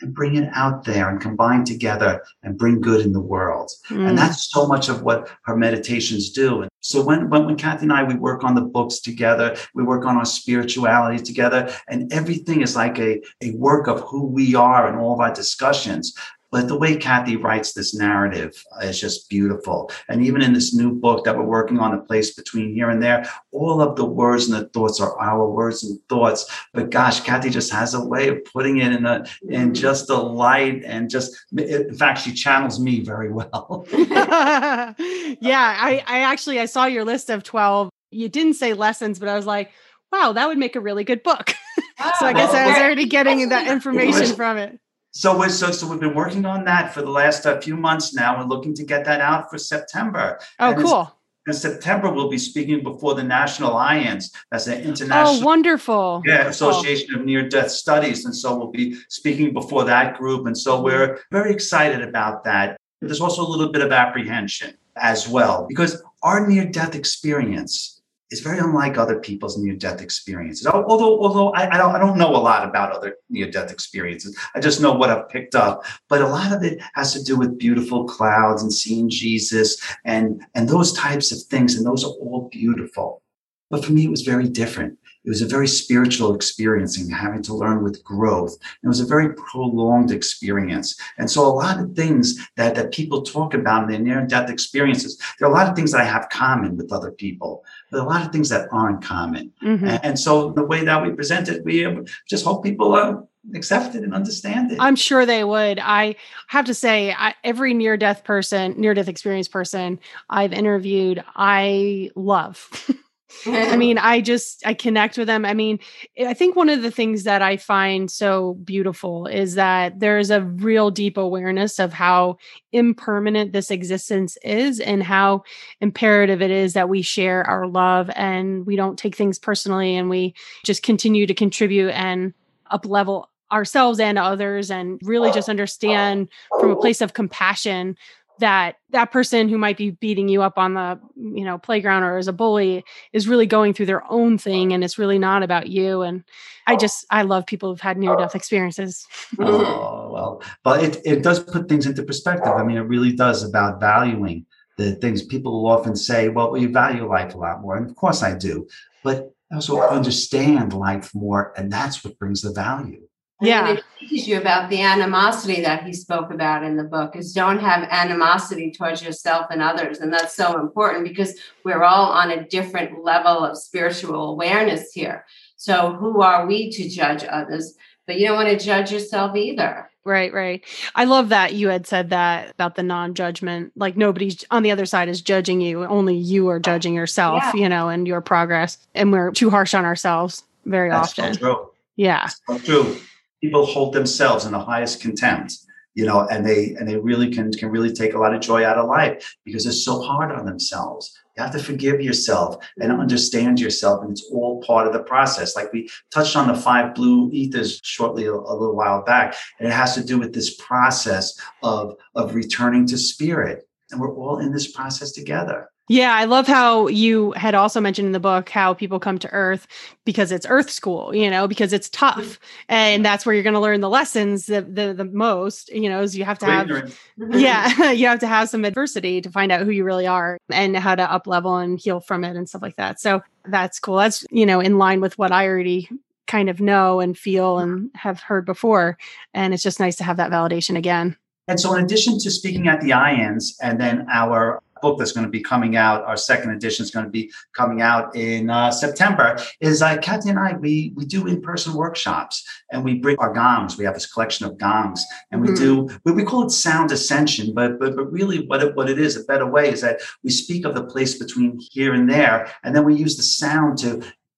[0.00, 3.70] and bring it out there and combine together and bring good in the world.
[3.88, 4.08] Mm.
[4.08, 6.62] And that's so much of what her meditations do.
[6.62, 9.82] And so when, when, when Kathie and I, we work on the books together, we
[9.82, 14.54] work on our spirituality together, and everything is like a, a work of who we
[14.54, 16.14] are in all of our discussions.
[16.54, 19.90] But the way Kathie writes this narrative is just beautiful.
[20.08, 23.02] And even in this new book that we're working on, A Place Between Here and
[23.02, 26.48] There, all of the words and the thoughts are our words and thoughts.
[26.72, 30.16] But gosh, Kathie just has a way of putting it in a in just a
[30.16, 33.84] light and just in fact, she channels me very well.
[33.90, 37.90] yeah, I, I actually I saw your list of 12.
[38.12, 39.72] You didn't say lessons, but I was like,
[40.12, 41.52] wow, that would make a really good book.
[42.20, 44.78] so I guess I was already getting that information from it.
[45.16, 48.14] So we're so so we've been working on that for the last uh, few months
[48.14, 50.40] now and looking to get that out for September.
[50.58, 51.16] Oh, And cool.
[51.46, 54.32] In September, we'll be speaking before the National Alliance.
[54.50, 55.42] That's an international.
[55.42, 56.22] Oh, wonderful.
[56.24, 56.48] yeah.
[56.48, 58.24] Association of Near Death Studies.
[58.24, 60.46] And so we'll be speaking before that group.
[60.46, 62.78] And so we're very excited about that.
[63.00, 67.93] But there's also a little bit of apprehension as well, because our near death experience
[68.34, 70.66] is very unlike other people's near death experiences.
[70.66, 74.36] Although, although I, I, don't, I don't know a lot about other near death experiences,
[74.54, 75.84] I just know what I've picked up.
[76.08, 80.44] But a lot of it has to do with beautiful clouds and seeing Jesus and,
[80.54, 81.76] and those types of things.
[81.76, 83.22] And those are all beautiful.
[83.70, 84.98] But for me, it was very different.
[85.24, 88.56] It was a very spiritual experience and having to learn with growth.
[88.82, 90.96] It was a very prolonged experience.
[91.16, 94.50] And so a lot of things that, that people talk about in their near death
[94.50, 98.00] experiences, there are a lot of things that I have common with other people, but
[98.00, 99.50] a lot of things that aren't common.
[99.62, 99.82] Mhm.
[99.82, 103.16] And, and so the way that we present it, we uh, just hope people uh,
[103.54, 104.78] accept it and understand it.
[104.80, 105.78] I'm sure they would.
[105.78, 106.16] I
[106.48, 112.10] have to say, I, every near death person, near death experience person I've interviewed, I
[112.14, 112.68] love.
[113.46, 115.44] I mean, I just I connect with them.
[115.44, 115.78] I mean,
[116.18, 120.42] I think one of the things that I find so beautiful is that there's a
[120.42, 122.38] real deep awareness of how
[122.72, 125.44] impermanent this existence is and how
[125.80, 130.10] imperative it is that we share our love and we don't take things personally and
[130.10, 132.34] we just continue to contribute and
[132.72, 135.54] uplevel ourselves and others and really just oh, oh.
[135.54, 136.28] understand
[136.58, 137.96] from a place of compassion
[138.40, 142.16] that that person who might be beating you up on the you know playground or
[142.16, 145.68] as a bully is really going through their own thing and it's really not about
[145.68, 146.24] you and
[146.66, 146.76] i oh.
[146.76, 148.36] just i love people who've had near death oh.
[148.36, 149.06] experiences
[149.38, 152.52] Oh, well, but it, it does put things into perspective.
[152.52, 155.24] I mean, it really does about valuing the things.
[155.24, 157.76] People will often say, well, we value life a lot more.
[157.76, 158.66] And of course I do.
[159.02, 161.52] But I also understand life more.
[161.56, 163.02] And that's what brings the value.
[163.40, 163.68] Yeah.
[163.72, 167.58] It teaches you about the animosity that he spoke about in the book is don't
[167.58, 169.98] have animosity towards yourself and others.
[169.98, 175.26] And that's so important because we're all on a different level of spiritual awareness here.
[175.56, 177.74] So who are we to judge others?
[178.06, 179.90] But you don't want to judge yourself either.
[180.04, 180.62] right right
[180.94, 184.84] i love that you had said that about the non-judgment like nobody's on the other
[184.84, 187.52] side is judging you only you are judging yourself Yeah.
[187.62, 191.36] you know and your progress and we're too harsh on ourselves very That's so often
[191.38, 191.70] true.
[191.96, 192.96] yeah So true.
[193.44, 195.50] People hold themselves in the highest contempt.
[195.94, 198.64] you know, and they and they really can can really take a lot of joy
[198.66, 201.16] out of life because they're so hard on themselves.
[201.36, 205.56] You have to forgive yourself and understand yourself, and it's all part of the process.
[205.56, 209.68] Like we touched on the five blue ethers shortly a, a little while back, and
[209.68, 214.38] it has to do with this process of of returning to spirit, and we're all
[214.38, 215.70] in this process together.
[215.88, 219.30] Yeah, I love how you had also mentioned in the book how people come to
[219.32, 219.66] Earth
[220.06, 222.20] because it's Earth school, you know, because it's mm-hmm.
[222.20, 225.68] tough, and that's where you're going to learn the lessons the, the the most.
[225.68, 227.32] You know, is you have to have, mm-hmm.
[227.34, 230.74] yeah, you have to have some adversity to find out who you really are and
[230.74, 232.98] how to up level and heal from it and stuff like that.
[232.98, 233.96] So that's cool.
[233.96, 235.90] That's you know in line with what I already
[236.26, 237.72] kind of know and feel mm-hmm.
[237.72, 238.96] and have heard before,
[239.34, 241.18] and it's just nice to have that validation again.
[241.46, 245.24] And so, in addition to speaking at the IANDS and then our book that's going
[245.24, 246.04] to be coming out.
[246.04, 249.26] Our second edition is going to be coming out in uh, September.
[249.60, 252.34] Is uh, Kathie and I we we do in person workshops
[252.70, 253.78] and we bring our gongs.
[253.78, 255.64] We have this collection of gongs and we mm-hmm.
[255.64, 258.98] do we, we call it sound ascension, but but but really what it, what it
[258.98, 262.38] is a better way is that we speak of the place between here and there,
[262.62, 263.90] and then we use the sound to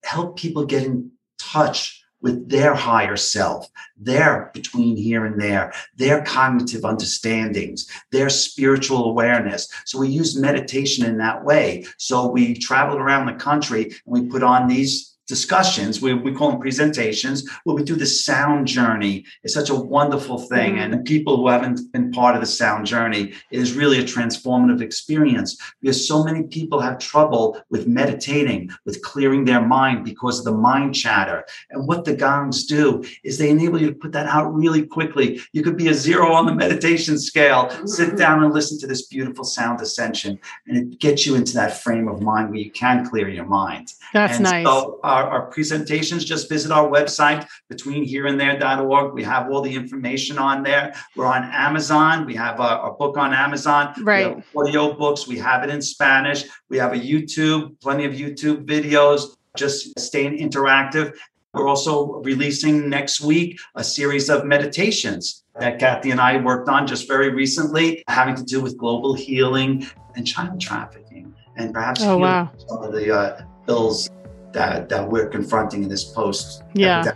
[0.05, 6.25] help people get in touch with their higher self, their between here and there, their
[6.25, 9.69] cognitive understandings, their spiritual awareness.
[9.85, 11.87] So we use meditation in that way.
[11.99, 16.01] So we traveled around the country and we put on these discussions.
[16.01, 19.25] We, we call them presentations where we do the sound journey.
[19.43, 20.75] It's such a wonderful thing.
[20.75, 20.93] Mm-hmm.
[20.93, 24.81] And people who haven't been part of the sound journey, it is really a transformative
[24.81, 30.45] experience because so many people have trouble with meditating, with clearing their mind because of
[30.45, 31.45] the mind chatter.
[31.71, 35.41] And what the gongs do is they enable you to put that out really quickly.
[35.53, 38.17] You could be a zero on the meditation scale, sit mm-hmm.
[38.17, 42.09] down and listen to this beautiful sound ascension, and it gets you into that frame
[42.09, 43.93] of mind where you can clear your mind.
[44.13, 44.67] That's and nice.
[44.67, 49.15] So, uh, our, our presentations, just visit our website, betweenhereandthere.org.
[49.15, 50.95] We have all the information on there.
[51.17, 52.27] We're on Amazon.
[52.27, 53.95] We have a, a book on Amazon.
[54.03, 54.43] Right.
[54.55, 55.27] audio books.
[55.27, 56.45] We have it in Spanish.
[56.69, 59.37] We have a YouTube, plenty of YouTube videos.
[59.57, 61.15] Just staying interactive.
[61.55, 66.87] We're also releasing next week a series of meditations that Kathie and I worked on
[66.87, 72.19] just very recently, having to do with global healing and child trafficking, and perhaps oh,
[72.19, 72.51] wow.
[72.69, 74.11] some of the uh, ills
[74.57, 76.63] that that we're confronting in this post.
[76.75, 77.13] Yeah.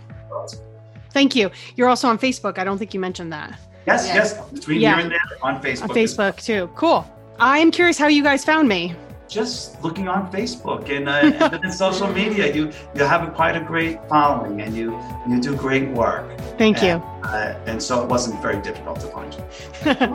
[1.11, 1.51] Thank you.
[1.75, 2.57] You're also on Facebook.
[2.57, 3.59] I don't think you mentioned that.
[3.85, 4.39] Yes, yes.
[4.51, 4.95] Between yeah.
[4.95, 5.89] here and there on Facebook.
[5.89, 6.69] On Facebook too.
[6.75, 7.01] Cool.
[7.39, 8.95] I'm curious how you guys found me.
[9.27, 13.63] Just looking on Facebook and, uh, and in social media, you you have quite a
[13.71, 14.87] great following and you
[15.27, 16.25] you do great work.
[16.57, 17.27] Thank and, you.
[17.27, 19.43] Uh, and so it wasn't very difficult to find you.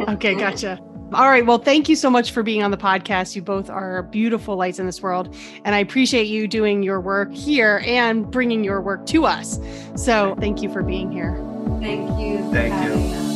[0.14, 0.78] okay, gotcha.
[1.12, 1.46] All right.
[1.46, 3.36] Well, thank you so much for being on the podcast.
[3.36, 5.34] You both are beautiful lights in this world.
[5.64, 9.60] And I appreciate you doing your work here and bringing your work to us.
[9.94, 11.36] So thank you for being here.
[11.80, 12.38] Thank you.
[12.50, 13.35] Thank you.